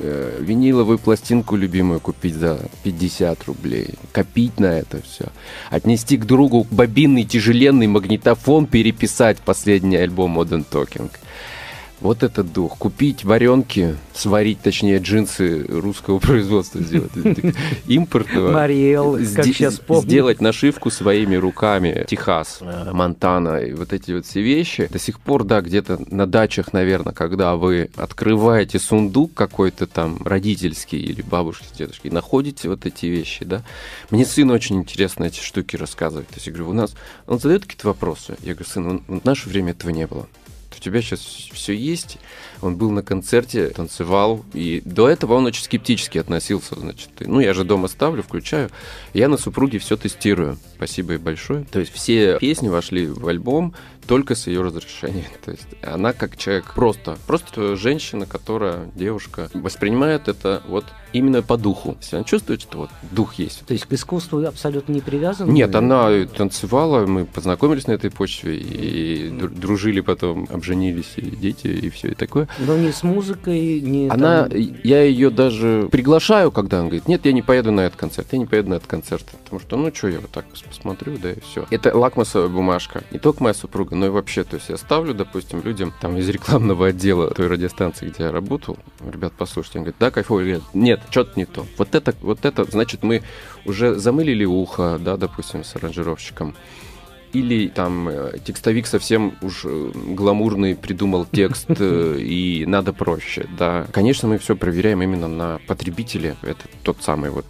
Э, 0.00 0.38
Виниловую 0.40 0.98
пластинку 0.98 1.56
любимую 1.56 2.00
купить 2.00 2.34
за 2.34 2.58
50 2.84 3.44
рублей. 3.44 3.90
Копить 4.12 4.60
на 4.60 4.66
это 4.66 5.02
все. 5.02 5.26
Отнести 5.70 6.16
к 6.16 6.24
другу 6.24 6.66
бобинный 6.70 7.24
тяжеленный 7.24 7.86
магнитофон, 7.88 8.66
переписать 8.66 9.38
последний 9.38 9.96
альбом 9.96 10.38
Modern 10.38 10.64
Talking. 10.70 11.10
Вот 12.00 12.22
этот 12.22 12.52
дух. 12.52 12.78
Купить 12.78 13.24
варенки, 13.24 13.96
сварить, 14.14 14.60
точнее, 14.60 14.98
джинсы 14.98 15.64
русского 15.68 16.18
производства 16.20 16.80
сделать. 16.80 17.10
Импортного. 17.86 18.52
Мариэл, 18.52 19.18
как 19.34 19.44
сейчас 19.44 19.78
помню. 19.78 20.02
Сделать 20.02 20.40
нашивку 20.40 20.90
своими 20.90 21.34
руками. 21.36 22.04
Техас, 22.08 22.58
э, 22.60 22.90
Монтана 22.92 23.56
и 23.58 23.72
вот 23.72 23.92
эти 23.92 24.12
вот 24.12 24.26
все 24.26 24.42
вещи. 24.42 24.88
До 24.90 24.98
сих 24.98 25.18
пор, 25.18 25.44
да, 25.44 25.60
где-то 25.60 26.00
на 26.08 26.26
дачах, 26.26 26.72
наверное, 26.72 27.12
когда 27.12 27.56
вы 27.56 27.90
открываете 27.96 28.78
сундук 28.78 29.34
какой-то 29.34 29.86
там 29.86 30.18
родительский 30.24 31.00
или 31.00 31.22
бабушки, 31.22 31.66
дедушки, 31.76 32.08
находите 32.08 32.68
вот 32.68 32.86
эти 32.86 33.06
вещи, 33.06 33.44
да. 33.44 33.62
Мне 34.10 34.24
сын 34.24 34.50
очень 34.50 34.76
интересно 34.76 35.24
эти 35.24 35.40
штуки 35.40 35.76
рассказывает. 35.76 36.28
То 36.28 36.34
есть 36.36 36.46
я 36.46 36.52
говорю, 36.52 36.70
у 36.70 36.74
нас... 36.74 36.94
Он 37.26 37.38
задает 37.38 37.62
какие-то 37.62 37.88
вопросы. 37.88 38.36
Я 38.42 38.54
говорю, 38.54 38.70
сын, 38.70 38.84
вон- 38.84 39.20
в 39.20 39.24
наше 39.24 39.48
время 39.48 39.72
этого 39.72 39.90
не 39.90 40.06
было. 40.06 40.28
У 40.78 40.80
тебя 40.80 41.02
сейчас 41.02 41.20
все 41.20 41.74
есть. 41.74 42.18
Он 42.60 42.76
был 42.76 42.90
на 42.90 43.02
концерте, 43.02 43.68
танцевал, 43.68 44.44
и 44.52 44.82
до 44.84 45.08
этого 45.08 45.34
он 45.34 45.46
очень 45.46 45.62
скептически 45.62 46.18
относился, 46.18 46.74
значит, 46.74 47.10
ну 47.20 47.40
я 47.40 47.54
же 47.54 47.64
дома 47.64 47.88
ставлю, 47.88 48.22
включаю, 48.22 48.70
я 49.14 49.28
на 49.28 49.36
супруге 49.36 49.78
все 49.78 49.96
тестирую. 49.96 50.58
Спасибо 50.76 51.12
ей 51.12 51.18
большое. 51.18 51.64
То 51.64 51.80
есть 51.80 51.92
все 51.92 52.38
песни 52.38 52.68
вошли 52.68 53.06
в 53.06 53.26
альбом 53.28 53.74
только 54.08 54.34
с 54.34 54.46
ее 54.46 54.62
разрешения. 54.62 55.26
То 55.44 55.52
есть 55.52 55.68
она 55.82 56.12
как 56.12 56.36
человек 56.36 56.72
просто, 56.74 57.16
просто 57.26 57.76
женщина, 57.76 58.26
которая, 58.26 58.90
девушка, 58.94 59.48
воспринимает 59.54 60.26
это 60.28 60.62
вот 60.66 60.86
именно 61.12 61.42
по 61.42 61.56
духу. 61.56 61.96
Если 62.00 62.16
она 62.16 62.24
чувствует, 62.24 62.60
что 62.60 62.78
вот 62.78 62.90
дух 63.12 63.34
есть. 63.34 63.64
То 63.66 63.72
есть 63.72 63.86
к 63.86 63.92
искусству 63.92 64.44
абсолютно 64.46 64.92
не 64.92 65.00
привязана? 65.00 65.50
Нет, 65.50 65.74
она 65.74 66.10
танцевала, 66.26 67.06
мы 67.06 67.24
познакомились 67.24 67.86
на 67.86 67.92
этой 67.92 68.10
почве 68.10 68.56
и 68.58 69.28
дру- 69.28 69.48
дружили 69.48 70.00
потом, 70.00 70.48
обженились, 70.50 71.12
и 71.16 71.22
дети, 71.22 71.66
и 71.66 71.90
все 71.90 72.08
и 72.08 72.14
такое. 72.14 72.48
Но 72.58 72.76
не 72.76 72.92
с 72.92 73.02
музыкой, 73.02 73.80
не... 73.80 74.08
Она, 74.08 74.48
там- 74.48 74.58
я 74.84 75.02
ее 75.02 75.30
даже 75.30 75.88
приглашаю, 75.90 76.50
когда 76.50 76.78
она 76.78 76.88
говорит, 76.88 77.08
нет, 77.08 77.24
я 77.24 77.32
не 77.32 77.42
поеду 77.42 77.72
на 77.72 77.82
этот 77.82 77.98
концерт, 77.98 78.28
я 78.32 78.38
не 78.38 78.46
поеду 78.46 78.70
на 78.70 78.74
этот 78.74 78.88
концерт, 78.88 79.24
потому 79.44 79.60
что, 79.60 79.76
ну, 79.76 79.94
что 79.94 80.08
я 80.08 80.20
вот 80.20 80.30
так 80.30 80.46
посмотрю, 80.46 81.16
да, 81.18 81.32
и 81.32 81.40
все. 81.40 81.66
Это 81.70 81.96
лакмусовая 81.96 82.48
бумажка. 82.48 83.02
Не 83.10 83.18
только 83.18 83.42
моя 83.42 83.54
супруга, 83.54 83.96
но 83.98 84.06
и 84.06 84.08
вообще, 84.08 84.44
то 84.44 84.56
есть 84.56 84.68
я 84.68 84.76
ставлю, 84.76 85.14
допустим, 85.14 85.62
людям 85.62 85.92
там 86.00 86.16
из 86.16 86.28
рекламного 86.28 86.88
отдела 86.88 87.30
той 87.30 87.48
радиостанции, 87.48 88.08
где 88.08 88.24
я 88.24 88.32
работал, 88.32 88.78
ребят, 89.00 89.32
послушайте, 89.36 89.78
они 89.78 89.84
говорят, 89.84 90.00
да, 90.00 90.10
кайфово, 90.10 90.40
или 90.40 90.60
нет, 90.74 91.00
что-то 91.10 91.32
не 91.36 91.44
то. 91.44 91.66
Вот 91.76 91.94
это, 91.94 92.14
вот 92.22 92.44
это, 92.44 92.64
значит, 92.64 93.02
мы 93.02 93.22
уже 93.64 93.94
замылили 93.96 94.44
ухо, 94.44 94.98
да, 94.98 95.16
допустим, 95.16 95.64
с 95.64 95.76
аранжировщиком, 95.76 96.54
или 97.32 97.68
там 97.68 98.08
э, 98.08 98.38
текстовик 98.42 98.86
совсем 98.86 99.36
уж 99.42 99.62
э, 99.64 99.90
гламурный 99.94 100.74
придумал 100.74 101.26
текст 101.30 101.66
э, 101.68 102.16
и 102.20 102.64
надо 102.66 102.94
проще, 102.94 103.46
да. 103.58 103.86
Конечно, 103.92 104.28
мы 104.28 104.38
все 104.38 104.56
проверяем 104.56 105.02
именно 105.02 105.28
на 105.28 105.60
потребителе. 105.66 106.36
Это 106.42 106.64
тот 106.82 107.02
самый 107.02 107.28
вот 107.30 107.44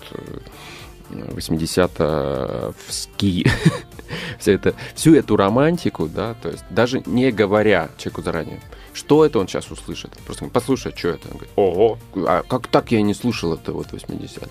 80-ский 1.11 3.47
вся 4.39 4.53
это, 4.53 4.75
всю 4.95 5.15
эту 5.15 5.37
романтику, 5.37 6.07
да, 6.07 6.35
то 6.35 6.49
есть 6.49 6.65
даже 6.71 7.03
не 7.07 7.31
говоря 7.31 7.89
человеку 7.99 8.23
заранее, 8.23 8.61
что 8.99 9.25
это 9.25 9.39
он 9.39 9.47
сейчас 9.47 9.71
услышит. 9.71 10.11
Просто 10.27 10.47
послушай, 10.47 10.93
что 10.97 11.09
это. 11.09 11.29
Он 11.29 11.35
говорит, 11.35 11.51
ого, 11.55 11.99
а 12.17 12.43
как 12.43 12.67
так 12.67 12.91
я 12.91 13.01
не 13.01 13.15
слушал 13.15 13.55
это 13.55 13.73
вот 13.73 13.93
80 13.93 14.43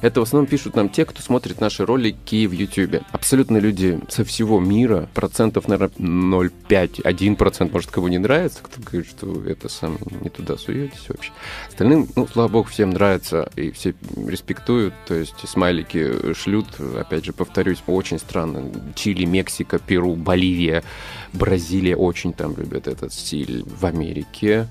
Это 0.00 0.20
в 0.20 0.22
основном 0.22 0.46
пишут 0.48 0.76
нам 0.76 0.88
те, 0.88 1.04
кто 1.04 1.20
смотрит 1.20 1.60
наши 1.60 1.84
ролики 1.84 2.46
в 2.46 2.52
YouTube. 2.52 3.02
Абсолютно 3.10 3.58
люди 3.58 3.98
со 4.08 4.24
всего 4.24 4.60
мира, 4.60 5.08
процентов, 5.12 5.66
наверное, 5.66 5.96
0,5, 5.98 7.02
1%, 7.02 7.72
может, 7.72 7.90
кого 7.90 8.08
не 8.08 8.18
нравится, 8.18 8.60
кто 8.62 8.80
говорит, 8.80 9.10
что 9.10 9.44
это 9.44 9.68
сам 9.68 9.98
не 10.20 10.30
туда 10.30 10.56
суетесь 10.56 11.08
вообще. 11.08 11.32
Остальным, 11.68 12.08
ну, 12.14 12.28
слава 12.28 12.48
богу, 12.48 12.68
всем 12.68 12.90
нравится, 12.90 13.50
и 13.56 13.72
все 13.72 13.94
респектуют, 14.16 14.94
то 15.06 15.14
есть 15.14 15.48
смайлики 15.48 16.32
шлют, 16.34 16.66
опять 16.96 17.24
же, 17.24 17.32
повторюсь, 17.32 17.82
очень 17.86 18.18
странно. 18.18 18.70
Чили, 18.94 19.24
Мексика, 19.24 19.78
Перу, 19.80 20.14
Боливия, 20.14 20.84
Бразилия 21.32 21.96
очень 21.96 22.32
там 22.32 22.54
любят 22.56 22.86
этот 22.86 23.12
стиль. 23.12 23.64
В 23.64 23.84
Америке, 23.96 24.66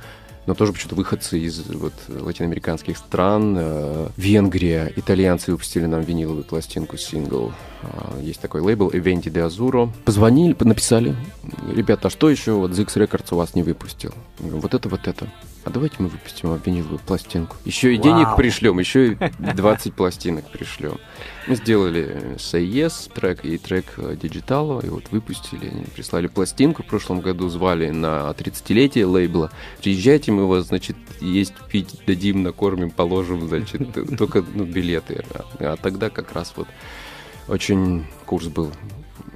но 0.45 0.53
тоже 0.53 0.73
почему-то 0.73 0.95
выходцы 0.95 1.39
из 1.39 1.65
вот, 1.67 1.93
латиноамериканских 2.07 2.97
стран. 2.97 3.55
Э, 3.57 4.09
Венгрия, 4.15 4.91
итальянцы 4.95 5.51
выпустили 5.51 5.85
нам 5.85 6.01
виниловую 6.01 6.43
пластинку, 6.43 6.97
сингл. 6.97 7.51
Э, 7.93 8.21
есть 8.21 8.41
такой 8.41 8.61
лейбл 8.61 8.89
Eventi 8.89 9.31
de 9.31 9.47
Azuro. 9.47 9.89
Позвонили, 10.05 10.55
написали, 10.59 11.15
ребята, 11.73 12.07
а 12.07 12.11
что 12.11 12.29
еще 12.29 12.53
вот 12.53 12.71
Zix 12.71 12.95
Records 12.95 13.27
у 13.31 13.35
вас 13.35 13.55
не 13.55 13.63
выпустил? 13.63 14.13
Вот 14.39 14.73
это, 14.73 14.89
вот 14.89 15.07
это 15.07 15.27
а 15.65 15.71
давайте 15.71 15.95
мы 15.97 16.09
выпустим 16.09 16.49
вам 16.49 16.61
виниловую 16.63 16.99
пластинку. 16.99 17.57
Еще 17.65 17.95
и 17.95 17.97
Вау. 17.97 18.03
денег 18.03 18.35
пришлем, 18.37 18.77
еще 18.77 19.13
и 19.13 19.17
20 19.39 19.93
пластинок 19.95 20.45
пришлем. 20.51 20.99
Мы 21.47 21.55
сделали 21.55 22.35
Say 22.37 22.69
Yes 22.69 23.11
трек 23.11 23.43
и 23.43 23.57
трек 23.57 23.97
Digital, 23.97 24.85
и 24.85 24.89
вот 24.89 25.05
выпустили, 25.09 25.67
они 25.67 25.85
прислали 25.85 26.27
пластинку, 26.27 26.83
в 26.83 26.85
прошлом 26.85 27.19
году 27.19 27.49
звали 27.49 27.89
на 27.89 28.29
30-летие 28.29 29.05
лейбла. 29.05 29.51
Приезжайте, 29.81 30.31
мы 30.31 30.47
вас, 30.47 30.67
значит, 30.67 30.97
есть, 31.19 31.53
пить 31.71 31.99
дадим, 32.05 32.43
накормим, 32.43 32.91
положим, 32.91 33.47
значит, 33.47 33.81
только 34.17 34.45
ну, 34.53 34.65
билеты. 34.65 35.25
А 35.59 35.77
тогда 35.77 36.11
как 36.11 36.31
раз 36.33 36.53
вот 36.55 36.67
очень 37.47 38.05
курс 38.25 38.47
был 38.47 38.71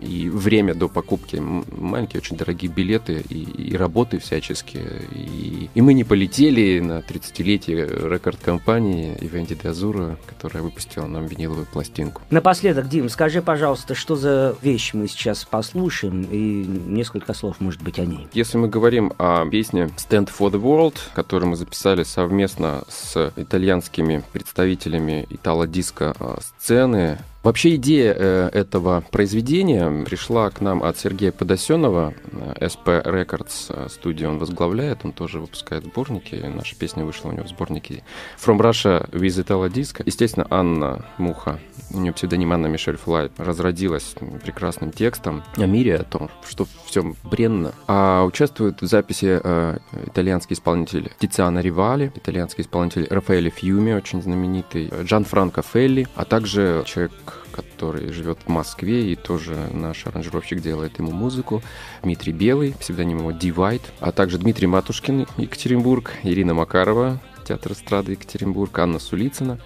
и 0.01 0.29
время 0.29 0.73
до 0.73 0.87
покупки 0.87 1.37
маленькие, 1.37 2.21
очень 2.21 2.37
дорогие 2.37 2.71
билеты 2.71 3.23
и, 3.29 3.43
и 3.43 3.77
работы 3.77 4.19
всяческие. 4.19 5.03
И, 5.11 5.69
и 5.73 5.81
мы 5.81 5.93
не 5.93 6.03
полетели 6.03 6.79
на 6.79 6.99
30-летие 6.99 8.09
рекорд-компании 8.09 9.17
Ивенди 9.21 9.55
де 9.55 9.69
Азура, 9.69 10.17
которая 10.25 10.63
выпустила 10.63 11.05
нам 11.05 11.25
виниловую 11.25 11.65
пластинку. 11.65 12.21
Напоследок, 12.29 12.87
Дим, 12.87 13.09
скажи, 13.09 13.41
пожалуйста, 13.41 13.95
что 13.95 14.15
за 14.15 14.55
вещь 14.61 14.93
мы 14.93 15.07
сейчас 15.07 15.45
послушаем 15.45 16.27
и 16.31 16.65
несколько 16.65 17.33
слов, 17.33 17.57
может 17.59 17.81
быть, 17.81 17.99
о 17.99 18.05
ней. 18.05 18.27
Если 18.33 18.57
мы 18.57 18.67
говорим 18.67 19.13
о 19.17 19.45
песне 19.49 19.89
Stand 19.97 20.29
for 20.37 20.51
the 20.51 20.61
World, 20.61 20.95
которую 21.13 21.51
мы 21.51 21.55
записали 21.55 22.03
совместно 22.03 22.83
с 22.87 23.31
итальянскими 23.35 24.23
представителями 24.31 25.27
итало-диско 25.29 26.15
а, 26.19 26.39
сцены, 26.41 27.19
Вообще 27.41 27.75
идея 27.75 28.13
э, 28.17 28.49
этого 28.51 29.01
произведения 29.11 30.03
пришла 30.03 30.49
к 30.49 30.59
нам 30.59 30.83
от 30.83 30.97
Сергея 30.97 31.31
Подосенова, 31.31 32.13
SP 32.59 33.01
Records 33.01 33.67
э, 33.69 33.87
студию 33.89 34.31
он 34.31 34.39
возглавляет, 34.39 34.99
он 35.05 35.13
тоже 35.13 35.39
выпускает 35.39 35.85
сборники, 35.85 36.35
наша 36.35 36.75
песня 36.75 37.05
вышла 37.05 37.29
у 37.29 37.31
него 37.31 37.45
в 37.45 37.47
сборнике 37.49 38.03
From 38.45 38.59
Russia 38.59 39.09
with 39.11 39.41
Italo 39.41 39.69
Disco. 39.69 40.03
Естественно, 40.05 40.47
Анна 40.49 41.05
Муха, 41.17 41.59
у 41.93 41.99
нее 41.99 42.11
псевдоним 42.11 42.51
Анна 42.51 42.67
Мишель 42.67 42.97
Флай, 42.97 43.31
разродилась 43.37 44.15
прекрасным 44.43 44.91
текстом 44.91 45.43
о 45.55 45.65
мире, 45.65 45.95
о 45.95 46.03
том, 46.03 46.29
что 46.45 46.67
все 46.85 47.13
бренно. 47.23 47.71
А 47.87 48.25
участвует 48.25 48.81
в 48.81 48.85
записи 48.85 49.39
э, 49.41 49.77
итальянский 50.07 50.55
исполнитель 50.55 51.09
Тициана 51.19 51.59
Ривали, 51.59 52.11
итальянский 52.13 52.63
исполнитель 52.63 53.07
Рафаэле 53.09 53.49
Фьюми, 53.49 53.93
очень 53.93 54.21
знаменитый, 54.21 54.91
Джан 55.03 55.23
Франко 55.23 55.61
Фелли, 55.61 56.05
а 56.15 56.25
также 56.25 56.83
человек 56.85 57.13
который 57.61 58.11
живет 58.11 58.39
в 58.45 58.49
Москве, 58.49 59.11
и 59.11 59.15
тоже 59.15 59.55
наш 59.71 60.05
аранжировщик 60.07 60.61
делает 60.61 60.99
ему 60.99 61.11
музыку. 61.11 61.61
Дмитрий 62.03 62.33
Белый, 62.33 62.73
псевдоним 62.79 63.19
его 63.19 63.31
Divide, 63.31 63.83
а 63.99 64.11
также 64.11 64.37
Дмитрий 64.37 64.67
Матушкин, 64.67 65.27
Екатеринбург, 65.37 66.13
Ирина 66.23 66.53
Макарова, 66.53 67.21
театр 67.47 67.73
эстрады 67.73 68.13
Екатеринбург, 68.13 68.77
Анна 68.79 68.99
Сулицына 68.99 69.59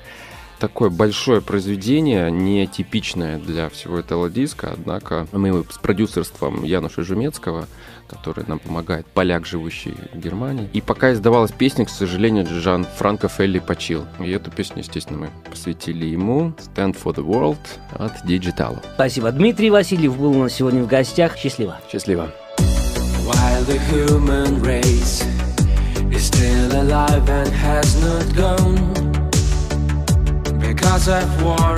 такое 0.63 0.89
большое 0.89 1.41
произведение, 1.41 2.32
не 2.32 2.67
типичное 2.67 3.38
для 3.38 3.67
всего 3.67 3.99
этого 3.99 4.29
диска, 4.29 4.71
однако 4.71 5.27
мы 5.34 5.65
с 5.69 5.77
продюсерством 5.77 6.63
Януша 6.63 7.03
Жумецкого 7.03 7.67
который 8.07 8.45
нам 8.47 8.59
помогает, 8.59 9.05
поляк, 9.07 9.45
живущий 9.45 9.95
в 10.13 10.19
Германии. 10.19 10.69
И 10.73 10.81
пока 10.81 11.13
издавалась 11.13 11.51
песня, 11.51 11.85
к 11.85 11.89
сожалению, 11.89 12.45
Жан 12.47 12.85
Франко 12.97 13.27
Фелли 13.27 13.59
почил. 13.59 14.05
И 14.19 14.29
эту 14.31 14.51
песню, 14.51 14.79
естественно, 14.79 15.19
мы 15.19 15.29
посвятили 15.49 16.05
ему 16.05 16.53
Stand 16.57 16.95
for 17.01 17.13
the 17.15 17.25
World 17.25 17.59
от 17.93 18.13
Digital. 18.25 18.83
Spасибо. 18.95 19.31
Дмитрий 19.31 19.69
Васильев 19.69 20.17
был 20.17 20.31
у 20.31 20.43
нас 20.43 20.53
сегодня 20.53 20.83
в 20.83 20.87
гостях. 20.87 21.37
Счастливо. 21.37 21.79
Счастливо. 21.91 22.31
While 23.25 23.63
the 23.63 23.79
human 23.89 24.61
race 24.61 25.23
is 26.11 26.25
still 26.25 26.81
alive 26.81 27.27
and 27.29 27.49
has 27.49 27.95
not 28.01 28.35
gone 28.35 29.03
because 30.59 31.07
of 31.07 31.43
war. 31.43 31.75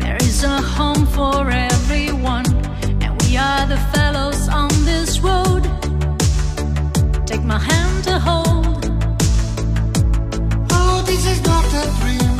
There 0.00 0.18
is 0.20 0.42
a 0.44 0.60
home 0.60 1.06
for 1.06 1.48
everyone. 1.50 2.59
We 3.30 3.36
are 3.36 3.64
the 3.64 3.78
fellows 3.94 4.48
on 4.48 4.70
this 4.84 5.20
road. 5.20 5.62
Take 7.24 7.44
my 7.44 7.60
hand 7.60 8.02
to 8.08 8.18
hold. 8.18 8.84
Oh, 10.72 11.00
this 11.06 11.24
is 11.32 11.40
not 11.44 11.64
a 11.82 11.86
dream. 12.00 12.36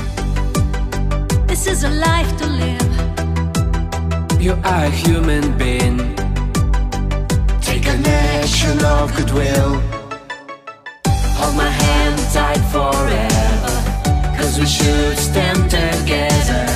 This 1.46 1.68
is 1.68 1.85
a 1.85 1.90
life 1.90 2.37
to 2.38 2.46
live. 2.64 2.92
You 4.42 4.55
are 4.64 4.87
a 4.87 4.90
human 4.90 5.57
being. 5.57 5.98
Take 7.61 7.87
an 7.87 8.05
action 8.05 8.85
of 8.85 9.14
goodwill. 9.16 9.81
Hold 11.38 11.55
my 11.55 11.70
hand 11.70 12.18
tight 12.35 12.64
forever. 12.74 13.74
Cause 14.37 14.59
we 14.59 14.66
should 14.66 15.16
stand 15.16 15.70
together. 15.70 16.66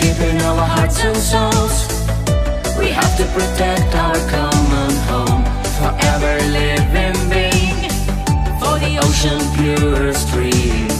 Keeping 0.00 0.40
our 0.40 0.64
hearts 0.64 1.04
and 1.04 1.16
souls. 1.18 1.91
We 2.92 2.96
have 2.96 3.16
to 3.16 3.24
protect 3.32 3.94
our 3.94 4.18
common 4.28 4.92
home. 5.08 5.44
Forever 5.80 6.34
living 6.52 7.16
being 7.32 7.88
For 8.60 8.76
the 8.84 9.00
ocean 9.00 9.40
pure 9.56 10.12
stream 10.12 10.90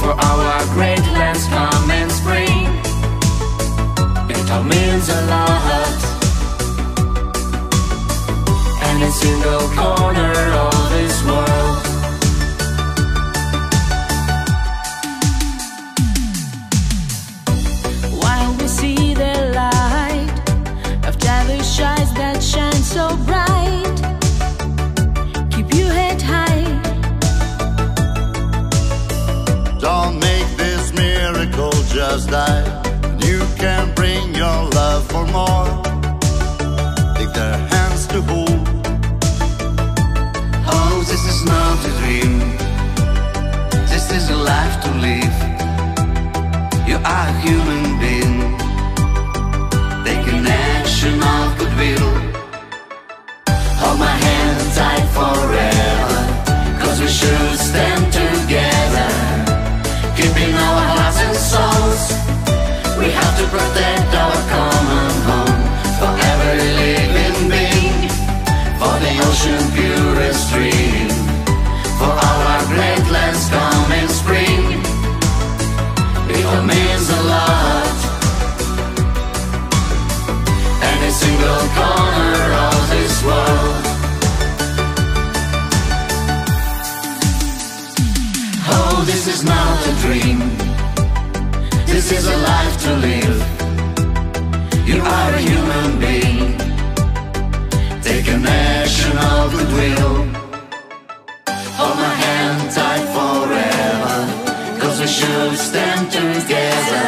For 0.00 0.12
our 0.18 0.64
great 0.72 1.04
lands 1.12 1.44
come 1.48 1.90
and 1.90 2.10
spring. 2.10 2.64
It 4.30 4.50
all 4.50 4.64
means 4.64 5.10
a 5.10 5.20
lot. 5.34 6.00
And 8.86 9.02
a 9.02 9.10
single 9.10 9.68
corner 9.76 10.32
of 10.64 10.90
this 10.92 11.22
world 11.26 11.91
die. 32.20 32.64
You 33.26 33.40
can 33.56 33.94
bring 33.94 34.34
your 34.34 34.68
love 34.70 35.06
for 35.10 35.26
more. 35.28 35.61
Not 89.44 89.86
a 89.86 89.94
dream. 90.04 90.38
This 91.86 92.12
is 92.12 92.26
a 92.26 92.36
life 92.36 92.76
to 92.84 92.90
live. 93.08 93.38
You 94.86 95.00
are 95.00 95.32
a 95.34 95.42
human 95.50 95.98
being. 95.98 96.58
Take 98.02 98.28
an 98.28 98.44
action 98.46 99.16
of 99.18 99.52
goodwill. 99.52 100.14
Hold 101.78 101.96
my 101.96 102.14
hand 102.24 102.70
tight 102.76 103.06
forever. 103.16 104.16
Cause 104.80 105.00
we 105.00 105.06
should 105.06 105.56
stand 105.56 106.10
together. 106.10 107.06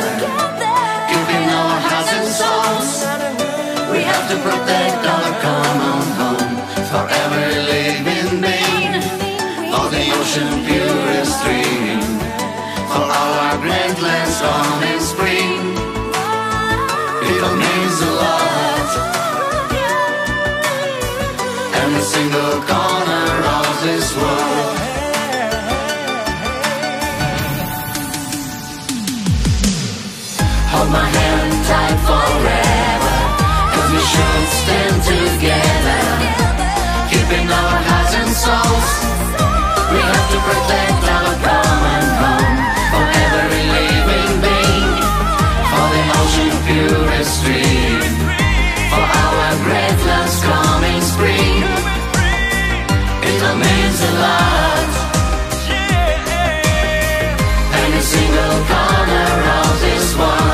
Keeping 1.10 1.46
our 1.60 1.76
hearts 1.86 2.12
and 2.18 2.28
souls. 2.40 2.90
We 3.92 4.00
have 4.10 4.24
to 4.30 4.36
protect 4.46 5.00
our 5.14 5.30
common 5.46 6.04
home. 6.20 6.54
Forever 6.90 7.42
live 7.72 8.06
in 8.18 8.28
vain. 8.46 8.92
For 9.70 9.86
the 9.94 10.04
ocean 10.18 10.64
purest 10.66 10.93
in 14.44 15.00
spring. 15.00 15.60
It 17.30 17.42
means 17.62 17.98
a 18.00 18.12
lot. 18.22 18.88
Every 21.80 22.04
single 22.14 22.54
corner 22.70 23.26
of 23.58 23.68
this 23.86 24.06
world. 24.20 24.76
Hold 30.72 30.90
my 30.90 31.08
hand 31.16 31.52
tight 31.68 31.98
forever. 32.08 33.16
Cause 33.72 33.88
we 33.94 34.02
should 34.12 34.46
stand 34.60 34.96
together. 35.12 36.02
Keeping 37.10 37.46
our 37.60 37.76
hearts 37.88 38.14
and 38.20 38.32
souls. 38.44 38.88
We 39.92 39.98
have 40.10 40.26
to 40.32 40.38
protect 40.48 41.02
our 41.16 41.34
common 41.44 41.63
and 57.80 57.94
a 57.94 58.02
single 58.02 58.56
corner 58.70 59.30
of 59.60 59.72
this 59.80 60.06
world. 60.18 60.52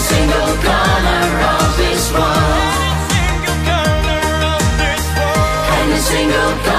Single 0.00 0.52
corner 0.64 1.24
of 1.54 1.76
this 1.76 2.04
world. 2.12 2.68
Single 6.10 6.69